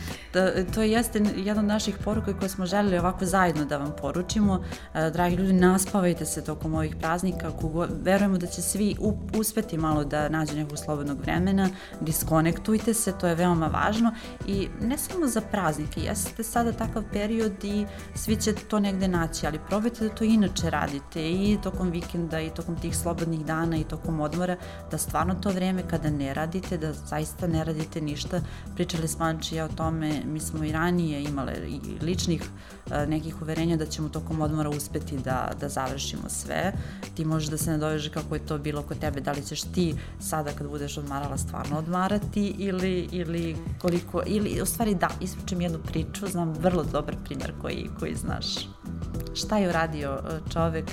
to 0.73 0.81
jeste 0.81 1.21
jedna 1.35 1.61
od 1.61 1.67
naših 1.67 1.97
poruka 2.03 2.39
koje 2.39 2.49
smo 2.49 2.65
želeli 2.65 2.97
ovako 2.97 3.25
zajedno 3.25 3.65
da 3.65 3.77
vam 3.77 3.93
poručimo. 4.01 4.63
E, 4.93 5.09
dragi 5.09 5.35
ljudi, 5.35 5.53
naspavajte 5.53 6.25
se 6.25 6.43
tokom 6.43 6.73
ovih 6.73 6.95
praznika, 6.95 7.51
verujemo 8.03 8.37
da 8.37 8.47
će 8.47 8.61
svi 8.61 8.95
uspeti 9.39 9.77
malo 9.77 10.03
da 10.03 10.29
nađu 10.29 10.55
nekog 10.55 10.77
slobodnog 10.77 11.19
vremena, 11.19 11.69
diskonektujte 12.01 12.93
se, 12.93 13.13
to 13.19 13.27
je 13.27 13.35
veoma 13.35 13.67
važno 13.67 14.11
i 14.47 14.67
ne 14.81 14.97
samo 14.97 15.27
za 15.27 15.41
praznike, 15.41 16.01
jeste 16.01 16.43
sada 16.43 16.71
takav 16.71 17.03
period 17.13 17.63
i 17.63 17.85
svi 18.15 18.35
će 18.35 18.53
to 18.53 18.79
negde 18.79 19.07
naći, 19.07 19.47
ali 19.47 19.59
probajte 19.69 20.07
da 20.07 20.15
to 20.15 20.23
inače 20.23 20.69
radite 20.69 21.29
i 21.29 21.57
tokom 21.63 21.91
vikenda 21.91 22.39
i 22.39 22.49
tokom 22.49 22.75
tih 22.75 22.97
slobodnih 22.97 23.45
dana 23.45 23.77
i 23.77 23.83
tokom 23.83 24.19
odmora, 24.19 24.55
da 24.91 24.97
stvarno 24.97 25.35
to 25.35 25.49
vreme 25.49 25.83
kada 25.89 26.09
ne 26.09 26.33
radite, 26.33 26.77
da 26.77 26.93
zaista 26.93 27.47
ne 27.47 27.63
radite 27.63 28.01
ništa. 28.01 28.41
Pričali 28.75 29.07
smo 29.07 29.25
Ančija 29.25 29.65
o 29.65 29.75
tome 29.77 30.16
mi 30.25 30.39
smo 30.39 30.63
i 30.63 30.71
ranije 30.71 31.23
imale 31.23 31.53
i 31.67 32.05
ličnih 32.05 32.41
e, 32.91 33.05
nekih 33.07 33.41
uverenja 33.41 33.77
da 33.77 33.85
ćemo 33.85 34.09
tokom 34.09 34.41
odmora 34.41 34.69
uspeti 34.69 35.17
da, 35.17 35.51
da 35.59 35.69
završimo 35.69 36.29
sve. 36.29 36.73
Ti 37.15 37.25
možeš 37.25 37.49
da 37.49 37.57
se 37.57 37.71
nadoveže 37.71 38.11
kako 38.11 38.35
je 38.35 38.45
to 38.45 38.57
bilo 38.57 38.81
kod 38.81 38.99
tebe, 38.99 39.21
da 39.21 39.31
li 39.31 39.45
ćeš 39.45 39.61
ti 39.61 39.95
sada 40.19 40.51
kad 40.51 40.69
budeš 40.69 40.97
odmarala 40.97 41.37
stvarno 41.37 41.77
odmarati 41.77 42.55
ili, 42.57 43.09
ili 43.11 43.55
koliko, 43.81 44.23
ili 44.25 44.61
u 44.61 44.65
stvari 44.65 44.95
da, 44.95 45.09
ispričam 45.21 45.61
jednu 45.61 45.79
priču, 45.87 46.27
znam 46.27 46.53
vrlo 46.53 46.83
dobar 46.83 47.15
primer 47.25 47.53
koji, 47.61 47.89
koji 47.99 48.15
znaš. 48.15 48.76
Šta 49.35 49.57
je 49.57 49.69
uradio 49.69 50.09
e, 50.09 50.51
čovek 50.53 50.85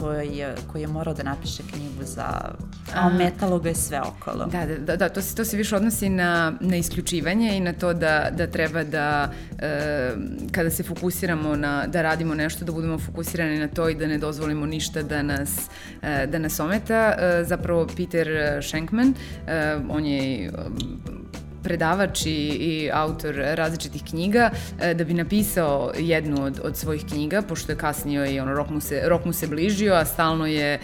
koji 0.00 0.36
je, 0.36 0.54
koji 0.72 0.82
je 0.82 0.88
morao 0.88 1.14
da 1.14 1.22
napiše 1.22 1.62
knjigu 1.72 2.04
za... 2.04 2.54
A 2.94 3.08
metalo 3.08 3.58
ga 3.58 3.68
je 3.68 3.74
sve 3.74 4.00
okolo. 4.00 4.46
Da, 4.46 4.66
da, 4.66 4.78
da, 4.78 4.96
da 4.96 5.08
to, 5.08 5.22
se, 5.22 5.34
to 5.34 5.44
se 5.44 5.56
više 5.56 5.76
odnosi 5.76 6.08
na, 6.08 6.52
na 6.60 6.76
isključivanje 6.76 7.56
i 7.56 7.60
na 7.60 7.72
to 7.72 7.94
da, 7.94 8.28
da 8.30 8.46
treba 8.46 8.84
da, 8.84 9.32
e, 9.58 10.12
kada 10.52 10.70
se 10.70 10.82
fokusiramo 10.82 11.56
na, 11.56 11.86
da 11.86 12.02
radimo 12.02 12.34
nešto, 12.34 12.64
da 12.64 12.72
budemo 12.72 12.98
fokusirani 12.98 13.58
na 13.58 13.68
to 13.68 13.88
i 13.88 13.94
da 13.94 14.06
ne 14.06 14.18
dozvolimo 14.18 14.66
ništa 14.66 15.02
da 15.02 15.22
nas, 15.22 15.50
e, 16.02 16.26
da 16.26 16.38
nas 16.38 16.60
ometa. 16.60 17.14
E, 17.18 17.44
zapravo 17.44 17.86
Peter 17.96 18.28
Schenkman, 18.62 19.14
e, 19.46 19.76
on 19.88 20.06
je 20.06 20.52
predavač 21.62 22.26
i, 22.26 22.30
i 22.30 22.90
autor 22.92 23.34
različitih 23.34 24.02
knjiga, 24.04 24.50
e, 24.80 24.94
da 24.94 25.04
bi 25.04 25.14
napisao 25.14 25.92
jednu 25.98 26.44
od, 26.44 26.60
od 26.64 26.76
svojih 26.76 27.04
knjiga, 27.06 27.42
pošto 27.42 27.72
je 27.72 27.78
kasnio 27.78 28.26
i 28.26 28.40
ono, 28.40 28.54
rok 28.54 28.70
mu 28.70 28.80
se, 28.80 29.02
rok 29.04 29.24
mu 29.24 29.32
se 29.32 29.46
bližio, 29.46 29.94
a 29.94 30.04
stalno 30.04 30.46
je 30.46 30.74
e, 30.74 30.80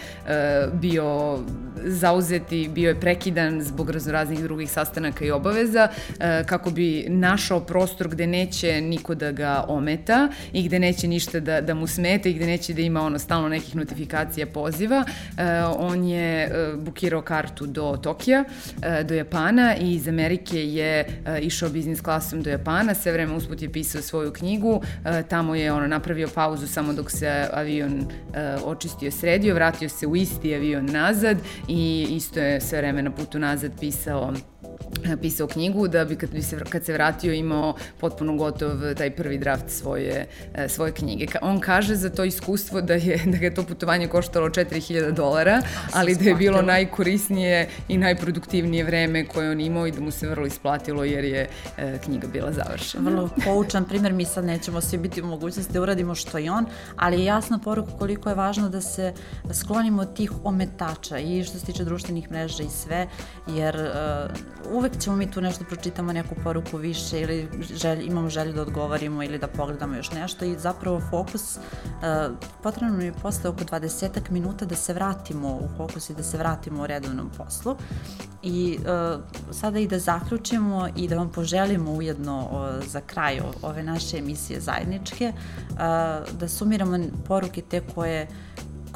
bio 0.73 1.39
zauzet 1.83 2.51
i 2.51 2.67
bio 2.67 2.89
je 2.89 2.99
prekidan 2.99 3.61
zbog 3.61 3.89
raznoraznih 3.89 4.43
drugih 4.43 4.71
sastanaka 4.71 5.25
i 5.25 5.31
obaveza, 5.31 5.87
e, 6.19 6.43
kako 6.45 6.71
bi 6.71 7.05
našao 7.09 7.59
prostor 7.59 8.07
gde 8.07 8.27
neće 8.27 8.81
niko 8.81 9.15
da 9.15 9.31
ga 9.31 9.65
ometa 9.67 10.29
i 10.53 10.63
gde 10.63 10.79
neće 10.79 11.07
ništa 11.07 11.39
da, 11.39 11.61
da 11.61 11.73
mu 11.73 11.87
smeta 11.87 12.29
i 12.29 12.33
gde 12.33 12.45
neće 12.45 12.73
da 12.73 12.81
ima 12.81 13.01
ono 13.01 13.19
stalno 13.19 13.49
nekih 13.49 13.75
notifikacija 13.75 14.47
poziva. 14.47 15.03
On 15.77 16.03
je 16.03 16.49
bukirao 16.77 17.21
kartu 17.21 17.65
do 17.65 17.97
Tokija, 18.03 18.43
do 19.05 19.13
Japana 19.13 19.75
i 19.75 19.93
iz 19.93 20.07
Amerike 20.07 20.68
je 20.75 21.05
uh, 21.07 21.45
išao 21.45 21.69
biznis 21.69 22.01
klasom 22.01 22.41
do 22.41 22.49
Japana, 22.49 22.93
sve 22.93 23.11
vreme 23.11 23.33
usput 23.33 23.61
je 23.61 23.71
pisao 23.71 24.01
svoju 24.01 24.33
knjigu, 24.33 24.71
uh, 24.71 24.83
tamo 25.29 25.55
je 25.55 25.73
ono 25.73 25.87
napravio 25.87 26.27
pauzu 26.27 26.67
samo 26.67 26.93
dok 26.93 27.11
se 27.11 27.47
avion 27.53 27.99
uh, 27.99 28.35
očistio, 28.65 29.11
sredio, 29.11 29.55
vratio 29.55 29.89
se 29.89 30.07
u 30.07 30.15
isti 30.15 30.55
avion 30.55 30.85
nazad 30.85 31.37
i 31.67 32.07
isto 32.09 32.39
je 32.39 32.61
sve 32.61 32.77
vreme 32.77 33.01
na 33.01 33.11
putu 33.11 33.39
nazad 33.39 33.71
pisao 33.79 34.33
pisao 35.21 35.47
knjigu 35.47 35.87
da 35.87 36.05
bi 36.05 36.15
kad, 36.15 36.29
bi 36.29 36.41
se, 36.41 36.59
kad 36.69 36.85
se 36.85 36.93
vratio 36.93 37.33
imao 37.33 37.75
potpuno 37.99 38.35
gotov 38.35 38.71
taj 38.97 39.11
prvi 39.15 39.37
draft 39.37 39.69
svoje, 39.69 40.27
e, 40.53 40.69
svoje 40.69 40.91
knjige. 40.91 41.25
On 41.41 41.59
kaže 41.59 41.95
za 41.95 42.09
to 42.09 42.23
iskustvo 42.23 42.81
da 42.81 42.93
je 42.93 43.19
da 43.31 43.37
je 43.37 43.53
to 43.55 43.63
putovanje 43.63 44.07
koštalo 44.07 44.49
4000 44.49 45.11
dolara, 45.11 45.61
ali 45.93 46.15
da 46.15 46.29
je 46.29 46.35
bilo 46.35 46.61
najkorisnije 46.61 47.69
i 47.87 47.97
najproduktivnije 47.97 48.83
vreme 48.83 49.25
koje 49.25 49.51
on 49.51 49.61
imao 49.61 49.87
i 49.87 49.91
da 49.91 50.01
mu 50.01 50.11
se 50.11 50.27
vrlo 50.27 50.45
isplatilo 50.45 51.03
jer 51.03 51.23
je 51.23 51.49
e, 51.77 51.97
knjiga 52.03 52.27
bila 52.27 52.51
završena. 52.51 53.09
Vrlo 53.09 53.29
poučan 53.45 53.85
primjer, 53.85 54.13
mi 54.13 54.25
sad 54.25 54.45
nećemo 54.45 54.81
svi 54.81 54.97
biti 54.97 55.21
u 55.21 55.25
mogućnosti 55.25 55.73
da 55.73 55.81
uradimo 55.81 56.15
što 56.15 56.39
i 56.39 56.49
on, 56.49 56.65
ali 56.95 57.19
je 57.19 57.25
jasna 57.25 57.59
poruka 57.59 57.91
koliko 57.99 58.29
je 58.29 58.35
važno 58.35 58.69
da 58.69 58.81
se 58.81 59.13
sklonimo 59.53 60.01
od 60.01 60.15
tih 60.15 60.31
ometača 60.43 61.19
i 61.19 61.43
što 61.43 61.59
se 61.59 61.65
tiče 61.65 61.83
društvenih 61.83 62.31
mreža 62.31 62.63
i 62.63 62.69
sve, 62.69 63.07
jer 63.47 63.75
uvek 64.71 64.99
ćemo 64.99 65.15
mi 65.15 65.31
tu 65.31 65.41
nešto 65.41 65.65
pročitamo 65.65 66.13
neku 66.13 66.35
poruku 66.43 66.77
više 66.77 67.21
ili 67.21 67.49
želj, 67.73 68.05
imamo 68.05 68.29
želju 68.29 68.53
da 68.53 68.61
odgovorimo 68.61 69.23
ili 69.23 69.39
da 69.39 69.47
pogledamo 69.47 69.95
još 69.95 70.11
nešto 70.11 70.45
i 70.45 70.59
zapravo 70.59 71.01
fokus, 71.09 71.57
uh, 71.57 72.35
potrebno 72.63 72.97
mi 72.97 73.05
je 73.05 73.13
posle 73.13 73.49
oko 73.49 73.63
20 73.63 74.29
minuta 74.29 74.65
da 74.65 74.75
se 74.75 74.93
vratimo 74.93 75.47
u 75.49 75.67
fokus 75.77 76.09
i 76.09 76.15
da 76.15 76.23
se 76.23 76.37
vratimo 76.37 76.83
u 76.83 76.87
redovnom 76.87 77.29
poslu. 77.37 77.75
I 78.43 78.79
uh, 78.79 79.21
sada 79.51 79.79
i 79.79 79.87
da 79.87 79.99
zaključimo 79.99 80.87
i 80.95 81.07
da 81.07 81.15
vam 81.15 81.29
poželimo 81.29 81.91
ujedno 81.91 82.49
uh, 82.51 82.87
za 82.87 83.01
kraj 83.01 83.41
ove 83.61 83.83
naše 83.83 84.17
emisije 84.17 84.59
zajedničke, 84.59 85.33
uh, 85.69 85.77
da 86.39 86.47
sumiramo 86.47 86.99
poruke 87.27 87.61
te 87.61 87.81
koje 87.95 88.27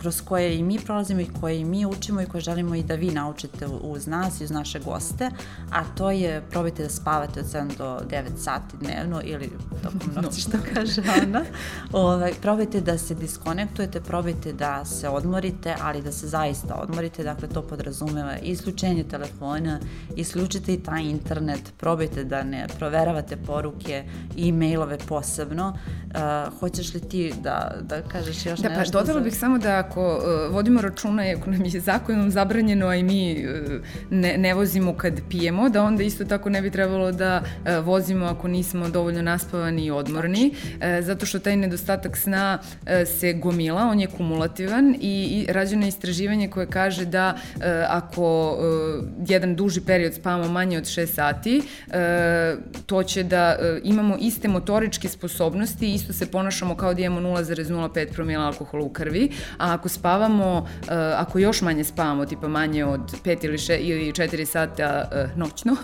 kroz 0.04 0.22
koje 0.22 0.58
i 0.58 0.64
mi 0.64 0.80
prolazimo 0.80 1.22
i 1.22 1.28
koje 1.40 1.60
i 1.60 1.66
mi 1.66 1.86
učimo 1.86 2.22
i 2.22 2.26
koje 2.26 2.42
želimo 2.42 2.76
i 2.76 2.84
da 2.84 2.96
vi 2.96 3.12
naučite 3.12 3.68
uz 3.68 4.08
nas 4.08 4.42
i 4.42 4.44
uz 4.44 4.52
naše 4.52 4.80
goste, 4.80 5.30
a 5.72 5.84
to 5.98 6.12
je 6.12 6.42
probajte 6.52 6.84
da 6.84 6.90
spavate 6.90 7.40
od 7.40 7.46
7 7.46 7.78
do 7.78 8.00
9 8.10 8.24
sati 8.38 8.78
dnevno 8.82 9.22
ili 9.24 9.52
tokom 9.84 10.14
noći 10.24 10.42
što 10.42 10.58
kaže 10.74 11.02
Ana. 11.22 11.42
Ovaj, 11.92 12.34
probajte 12.42 12.82
da 12.82 12.98
se 12.98 13.16
diskonektujete, 13.16 14.02
probajte 14.02 14.54
da 14.54 14.86
se 14.86 15.10
odmorite, 15.10 15.76
ali 15.82 16.02
da 16.02 16.12
se 16.12 16.28
zaista 16.28 16.76
odmorite, 16.76 17.24
dakle 17.24 17.48
to 17.48 17.62
podrazumeva 17.62 18.38
isključenje 18.38 19.04
telefona, 19.04 19.80
isključite 20.16 20.74
i 20.74 20.84
taj 20.84 21.04
internet, 21.04 21.74
probajte 21.78 22.24
da 22.24 22.44
ne 22.44 22.68
proveravate 22.78 23.38
poruke 23.38 24.04
i 24.36 24.50
e-mailove 24.50 24.98
posebno. 24.98 25.78
Uh, 26.14 26.60
hoćeš 26.60 26.94
li 26.94 27.00
ti 27.00 27.34
da, 27.42 27.76
da 27.82 28.02
kažeš 28.02 28.46
još 28.46 28.60
da, 28.60 28.70
nešto? 28.70 28.92
Da, 28.92 29.00
pa 29.00 29.00
dodala 29.00 29.20
za... 29.20 29.24
bih 29.24 29.38
samo 29.38 29.58
da 29.58 29.90
ako 29.94 30.16
uh, 30.16 30.54
vodimo 30.54 30.82
računa, 30.82 31.24
ako 31.38 31.52
nam 31.52 31.66
je 31.66 31.80
zakonom 31.80 32.32
zabranjeno, 32.32 32.88
a 32.88 32.96
i 32.96 33.04
mi 33.04 33.46
uh, 33.46 33.72
ne, 34.10 34.38
ne 34.38 34.54
vozimo 34.54 34.94
kad 34.94 35.22
pijemo, 35.30 35.70
da 35.70 35.84
onda 35.84 36.04
isto 36.04 36.26
tako 36.26 36.50
ne 36.50 36.62
bi 36.62 36.72
trebalo 36.72 37.12
da 37.12 37.42
uh, 37.44 37.86
vozimo 37.86 38.26
ako 38.26 38.48
nismo 38.48 38.90
dovoljno 38.90 39.22
naspavani 39.22 39.86
i 39.86 39.92
odmorni, 39.92 40.54
zato 41.02 41.26
što 41.26 41.40
taj 41.40 41.58
nedostatak 41.58 42.18
sna 42.18 42.60
se 43.20 43.34
gomila, 43.34 43.82
on 43.82 44.00
je 44.00 44.08
kumulativan 44.08 44.96
i, 45.02 45.46
i 45.48 45.54
rađeno 45.54 45.84
je 45.84 45.88
istraživanje 45.88 46.48
koje 46.48 46.68
kaže 46.68 47.06
da 47.06 47.36
ako 47.88 48.58
jedan 49.28 49.56
duži 49.56 49.82
period 49.82 50.14
spavamo 50.14 50.52
manje 50.52 50.78
od 50.78 50.84
6 50.84 51.06
sati, 51.06 51.62
to 52.86 53.04
će 53.04 53.24
da 53.24 53.58
imamo 53.84 54.18
iste 54.20 54.48
motoričke 54.48 55.10
sposobnosti, 55.10 55.94
isto 55.94 56.14
se 56.14 56.32
ponašamo 56.32 56.76
kao 56.76 56.94
da 56.94 57.02
imamo 57.02 57.30
0,05 57.30 58.14
promila 58.14 58.46
alkohola 58.46 58.84
u 58.84 58.90
krvi, 58.90 59.30
a 59.58 59.83
ako 59.84 59.90
spavamo, 59.90 60.58
uh, 60.58 60.90
ako 61.18 61.40
još 61.40 61.62
manje 61.62 61.84
spavamo, 61.84 62.26
tipa 62.26 62.48
manje 62.48 62.86
od 62.86 63.02
5 63.24 63.46
ili, 63.46 63.58
še, 63.58 63.78
ili 63.78 64.12
4 64.12 64.46
sata 64.46 65.10
uh, 65.12 65.38
noćno, 65.38 65.72
uh, 65.72 65.78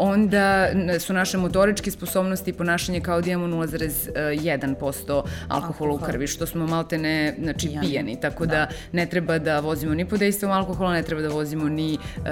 onda 0.12 0.68
su 0.98 1.12
naše 1.12 1.38
motoričke 1.38 1.90
sposobnosti 1.90 2.50
i 2.50 2.52
ponašanje 2.52 3.00
kao 3.00 3.20
da 3.20 3.30
imamo 3.30 3.56
0,1% 3.56 5.22
alkohola 5.48 5.94
u 5.94 5.98
krvi, 5.98 6.26
što 6.26 6.46
smo 6.46 6.66
malte 6.66 6.98
ne, 6.98 7.34
znači, 7.42 7.70
pijeni, 7.80 8.20
tako 8.20 8.46
da. 8.46 8.52
da 8.52 8.68
ne 8.92 9.06
treba 9.06 9.38
da 9.38 9.60
vozimo 9.60 9.94
ni 9.94 10.04
pod 10.04 10.18
dejstvom 10.18 10.52
alkohola, 10.52 10.92
ne 10.92 11.02
treba 11.02 11.22
da 11.22 11.28
vozimo 11.28 11.68
ni 11.68 11.98
uh, 12.16 12.24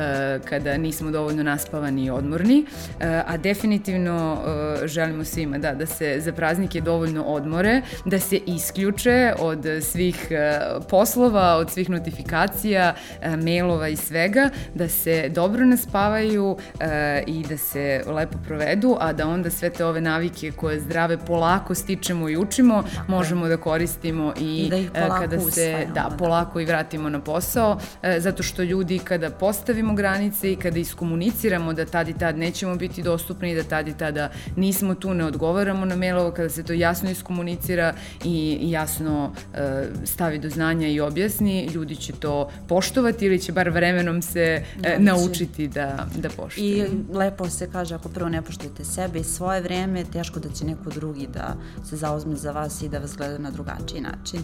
kada 0.45 0.77
nismo 0.77 1.11
dovoljno 1.11 1.43
naspavani 1.43 2.05
i 2.05 2.11
odmorni, 2.11 2.65
uh, 2.69 3.07
a 3.27 3.37
definitivno 3.37 4.33
uh, 4.33 4.87
želimo 4.87 5.25
svima 5.25 5.59
da, 5.59 5.75
da 5.75 5.87
se 5.87 6.21
za 6.21 6.33
praznike 6.33 6.81
dovoljno 6.81 7.23
odmore, 7.23 7.83
da 8.05 8.19
se 8.19 8.37
isključe 8.47 9.33
od 9.39 9.67
svih 9.83 10.27
e, 10.31 10.58
poslova, 10.89 11.57
od 11.57 11.71
svih 11.71 11.91
notifikacija, 11.91 12.95
e, 13.21 13.37
mailova 13.37 13.89
i 13.89 13.97
svega, 13.97 14.51
da 14.75 14.89
se 14.89 15.29
dobro 15.29 15.67
naspavaju 15.67 16.57
e, 16.81 17.23
i 17.27 17.45
da 17.49 17.57
se 17.57 18.03
lepo 18.07 18.39
provedu, 18.47 18.97
a 19.01 19.13
da 19.13 19.29
onda 19.29 19.51
sve 19.51 19.71
te 19.71 19.85
ove 19.85 20.01
navike 20.01 20.53
koje 20.53 20.81
zdrave 20.81 21.19
polako 21.19 21.75
stičemo 21.75 22.29
i 22.29 22.37
učimo, 22.37 22.83
Tako 22.83 23.13
možemo 23.13 23.49
da 23.49 23.57
koristimo 23.57 24.35
i, 24.41 24.57
I 24.67 24.71
da 24.71 24.77
ih 24.77 24.91
kada 24.93 25.41
se 25.41 25.87
da, 25.95 26.03
da, 26.03 26.17
polako 26.17 26.61
i 26.61 26.65
vratimo 26.65 27.09
na 27.09 27.21
posao, 27.21 27.79
zato 28.19 28.43
što 28.43 28.63
ljudi 28.63 28.99
kada 28.99 29.31
postavimo 29.31 29.95
granice 29.95 30.53
i 30.53 30.57
kada 30.57 30.79
iskomuniciramo 30.79 31.73
da 31.73 31.85
tad 31.85 32.09
i 32.09 32.19
tad 32.19 32.39
nećemo 32.39 32.77
biti 32.77 33.03
dostupni, 33.03 33.55
da 33.55 33.63
tad 33.63 33.89
i 33.89 33.97
tada 33.97 34.31
nismo 34.57 34.95
tu, 34.95 35.15
ne 35.15 35.25
odgovaramo 35.25 35.85
na 35.85 35.97
mailove, 35.97 36.35
kada 36.35 36.49
se 36.49 36.63
to 36.63 36.73
jasno 36.73 37.11
iskomunicira 37.11 37.95
i 38.25 38.59
jasno 38.71 39.33
e, 39.55 39.85
stavi 40.05 40.39
do 40.39 40.48
znanja 40.51 40.89
i 40.89 41.01
objasni, 41.01 41.67
ljudi 41.67 41.97
će 41.97 42.13
to 42.13 42.51
poštovati 42.69 43.27
ili 43.27 43.39
će 43.39 43.53
bar 43.53 43.71
vremenom 43.71 44.23
se 44.23 44.65
e, 44.83 44.99
naučiti 44.99 45.69
da, 45.69 46.07
da 46.17 46.29
poštuju. 46.29 46.67
I 46.67 46.85
lepo 47.13 47.49
se 47.49 47.71
kaže, 47.73 47.95
ako 47.95 48.09
prvo 48.09 48.29
ne 48.29 48.43
poštujete 48.43 48.85
sebe 48.85 49.19
i 49.19 49.25
svoje 49.25 49.61
vreme, 49.61 50.05
teško 50.05 50.41
da 50.41 50.49
će 50.49 50.65
neko 50.65 50.91
drugi 50.91 51.29
da 51.35 51.57
se 51.85 51.97
zauzme 51.97 52.37
za 52.37 52.53
vas 52.53 52.83
i 52.83 52.89
da 52.89 52.99
vas 52.99 53.17
gleda 53.17 53.39
na 53.39 53.51
drugačiji 53.51 54.01
način. 54.01 54.41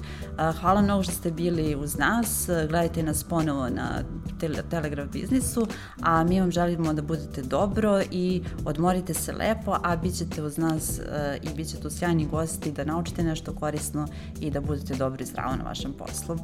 Hvala 0.61 0.83
mnogo 0.83 1.03
što 1.03 1.12
ste 1.12 1.31
bili 1.31 1.77
uz 1.77 1.99
nas, 1.99 2.47
gledajte 2.69 3.03
nas 3.03 3.25
ponovo 3.25 3.69
na 3.69 4.03
tele, 4.40 4.62
Telegraf 4.71 5.09
biznisu, 5.12 5.67
a 6.01 6.25
mi 6.25 6.40
vam 6.40 6.51
želimo 6.51 6.93
da 6.93 7.03
budete 7.03 7.43
dobro 7.43 8.03
i 8.11 8.43
odmorite 8.64 9.14
se 9.14 9.33
lepo, 9.33 9.77
a 9.83 9.97
bit 9.97 10.14
ćete 10.14 10.43
uz 10.43 10.59
nas 10.59 10.99
uh, 10.99 11.53
i 11.53 11.55
bit 11.57 11.69
će 11.69 11.81
tu 11.81 11.90
sjajni 11.90 12.27
gosti 12.27 12.73
da 12.73 12.85
naučite 12.85 13.23
nešto 13.23 13.55
korisno 13.55 14.07
i 14.40 14.51
da 14.51 14.61
budete 14.61 14.95
dobro 14.95 15.23
i 15.23 15.27
zdravo 15.27 15.57
na 15.57 15.64
vašem 15.64 15.84
poslu. 15.92 16.35
Uh, 16.35 16.40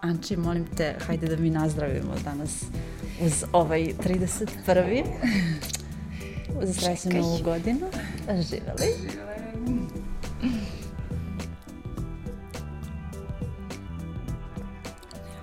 Anči, 0.00 0.36
molim 0.36 0.66
te, 0.76 0.94
hajde 1.06 1.26
da 1.26 1.36
mi 1.36 1.50
nazdravimo 1.50 2.14
danas 2.24 2.64
uz 3.20 3.44
ovaj 3.52 3.80
31. 3.80 5.04
uz 6.62 6.76
srećnu 6.76 7.20
novu 7.20 7.38
godinu. 7.44 7.86
Živeli. 8.26 8.94
Živeli. 9.00 9.36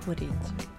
Urić. 0.06 0.73